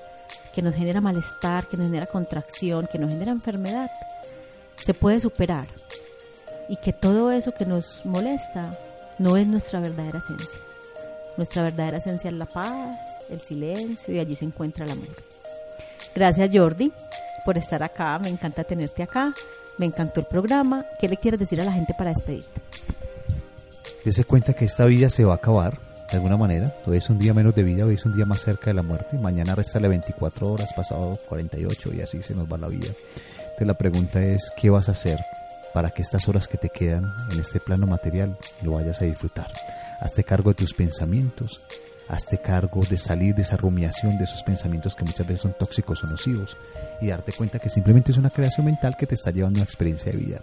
que 0.54 0.62
nos 0.62 0.74
genera 0.74 1.00
malestar, 1.00 1.66
que 1.68 1.76
nos 1.76 1.86
genera 1.86 2.06
contracción, 2.06 2.88
que 2.90 2.98
nos 2.98 3.10
genera 3.10 3.32
enfermedad, 3.32 3.90
se 4.76 4.94
puede 4.94 5.18
superar. 5.18 5.66
Y 6.68 6.76
que 6.76 6.92
todo 6.92 7.30
eso 7.30 7.52
que 7.52 7.66
nos 7.66 8.04
molesta 8.06 8.70
no 9.18 9.36
es 9.36 9.46
nuestra 9.46 9.80
verdadera 9.80 10.18
esencia. 10.18 10.60
Nuestra 11.36 11.62
verdadera 11.62 11.98
esencia 11.98 12.30
es 12.30 12.38
la 12.38 12.46
paz, 12.46 12.96
el 13.30 13.40
silencio 13.40 14.14
y 14.14 14.18
allí 14.18 14.34
se 14.34 14.44
encuentra 14.44 14.84
el 14.84 14.92
amor. 14.92 15.08
Gracias 16.14 16.50
Jordi 16.52 16.92
por 17.46 17.56
estar 17.56 17.82
acá, 17.84 18.18
me 18.18 18.28
encanta 18.28 18.64
tenerte 18.64 19.04
acá, 19.04 19.32
me 19.78 19.86
encantó 19.86 20.18
el 20.18 20.26
programa. 20.26 20.84
¿Qué 20.98 21.08
le 21.08 21.16
quieres 21.16 21.38
decir 21.38 21.60
a 21.60 21.64
la 21.64 21.72
gente 21.72 21.94
para 21.96 22.10
despedirte? 22.10 22.60
Dese 24.06 24.22
cuenta 24.22 24.52
que 24.52 24.66
esta 24.66 24.84
vida 24.84 25.10
se 25.10 25.24
va 25.24 25.32
a 25.32 25.36
acabar 25.38 25.80
de 26.08 26.16
alguna 26.16 26.36
manera. 26.36 26.72
Hoy 26.86 26.98
es 26.98 27.10
un 27.10 27.18
día 27.18 27.34
menos 27.34 27.56
de 27.56 27.64
vida, 27.64 27.84
hoy 27.84 27.96
es 27.96 28.06
un 28.06 28.14
día 28.14 28.24
más 28.24 28.40
cerca 28.40 28.66
de 28.66 28.74
la 28.74 28.82
muerte. 28.82 29.18
Mañana 29.18 29.56
restale 29.56 29.88
24 29.88 30.48
horas, 30.48 30.72
pasado 30.74 31.18
48 31.28 31.92
y 31.92 32.02
así 32.02 32.22
se 32.22 32.32
nos 32.36 32.46
va 32.46 32.56
la 32.56 32.68
vida. 32.68 32.86
Entonces 32.86 33.66
la 33.66 33.74
pregunta 33.74 34.22
es, 34.22 34.52
¿qué 34.56 34.70
vas 34.70 34.88
a 34.88 34.92
hacer 34.92 35.18
para 35.74 35.90
que 35.90 36.02
estas 36.02 36.28
horas 36.28 36.46
que 36.46 36.56
te 36.56 36.68
quedan 36.68 37.02
en 37.32 37.40
este 37.40 37.58
plano 37.58 37.88
material 37.88 38.38
lo 38.62 38.74
vayas 38.74 39.02
a 39.02 39.06
disfrutar? 39.06 39.52
Hazte 39.98 40.22
cargo 40.22 40.50
de 40.50 40.54
tus 40.54 40.72
pensamientos, 40.72 41.66
Hazte 42.08 42.38
cargo 42.38 42.82
de 42.88 42.98
salir 42.98 43.34
de 43.34 43.42
esa 43.42 43.56
rumiación, 43.56 44.18
de 44.18 44.24
esos 44.26 44.44
pensamientos 44.44 44.94
que 44.94 45.02
muchas 45.02 45.26
veces 45.26 45.40
son 45.40 45.56
tóxicos 45.58 46.04
o 46.04 46.06
nocivos 46.06 46.56
y 47.00 47.08
darte 47.08 47.32
cuenta 47.32 47.58
que 47.58 47.68
simplemente 47.68 48.12
es 48.12 48.18
una 48.18 48.30
creación 48.30 48.66
mental 48.66 48.96
que 48.96 49.08
te 49.08 49.16
está 49.16 49.32
llevando 49.32 49.58
a 49.58 49.62
una 49.62 49.64
experiencia 49.64 50.12
de 50.12 50.18
vida. 50.18 50.38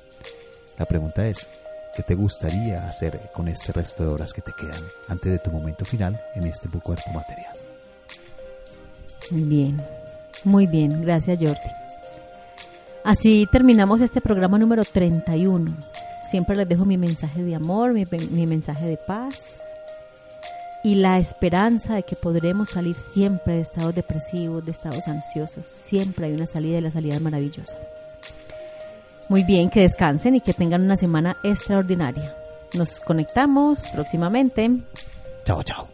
La 0.77 0.85
pregunta 0.85 1.25
es, 1.25 1.47
¿qué 1.95 2.03
te 2.03 2.15
gustaría 2.15 2.87
hacer 2.87 3.31
con 3.33 3.47
este 3.47 3.71
resto 3.71 4.03
de 4.03 4.09
horas 4.09 4.33
que 4.33 4.41
te 4.41 4.53
quedan 4.53 4.81
antes 5.07 5.31
de 5.31 5.39
tu 5.39 5.51
momento 5.51 5.85
final 5.85 6.19
en 6.35 6.45
este 6.45 6.67
cuerpo 6.69 7.11
material? 7.13 7.53
Bien, 9.31 9.81
muy 10.43 10.67
bien, 10.67 11.01
gracias 11.01 11.39
Jordi. 11.39 11.83
Así 13.03 13.47
terminamos 13.51 14.01
este 14.01 14.21
programa 14.21 14.57
número 14.57 14.83
31. 14.83 15.75
Siempre 16.29 16.55
les 16.55 16.67
dejo 16.67 16.85
mi 16.85 16.97
mensaje 16.97 17.43
de 17.43 17.55
amor, 17.55 17.93
mi, 17.93 18.05
mi 18.31 18.47
mensaje 18.47 18.87
de 18.87 18.97
paz 18.97 19.59
y 20.83 20.95
la 20.95 21.17
esperanza 21.17 21.95
de 21.95 22.03
que 22.03 22.15
podremos 22.15 22.69
salir 22.69 22.95
siempre 22.95 23.55
de 23.55 23.61
estados 23.61 23.95
depresivos, 23.95 24.65
de 24.65 24.71
estados 24.71 25.07
ansiosos. 25.07 25.65
Siempre 25.65 26.27
hay 26.27 26.33
una 26.33 26.47
salida 26.47 26.77
y 26.77 26.81
la 26.81 26.91
salida 26.91 27.15
es 27.15 27.21
maravillosa. 27.21 27.77
Muy 29.29 29.43
bien, 29.43 29.69
que 29.69 29.81
descansen 29.81 30.35
y 30.35 30.41
que 30.41 30.53
tengan 30.53 30.83
una 30.83 30.97
semana 30.97 31.35
extraordinaria. 31.43 32.35
Nos 32.73 32.99
conectamos 32.99 33.87
próximamente. 33.93 34.69
Chao, 35.45 35.63
chao. 35.63 35.87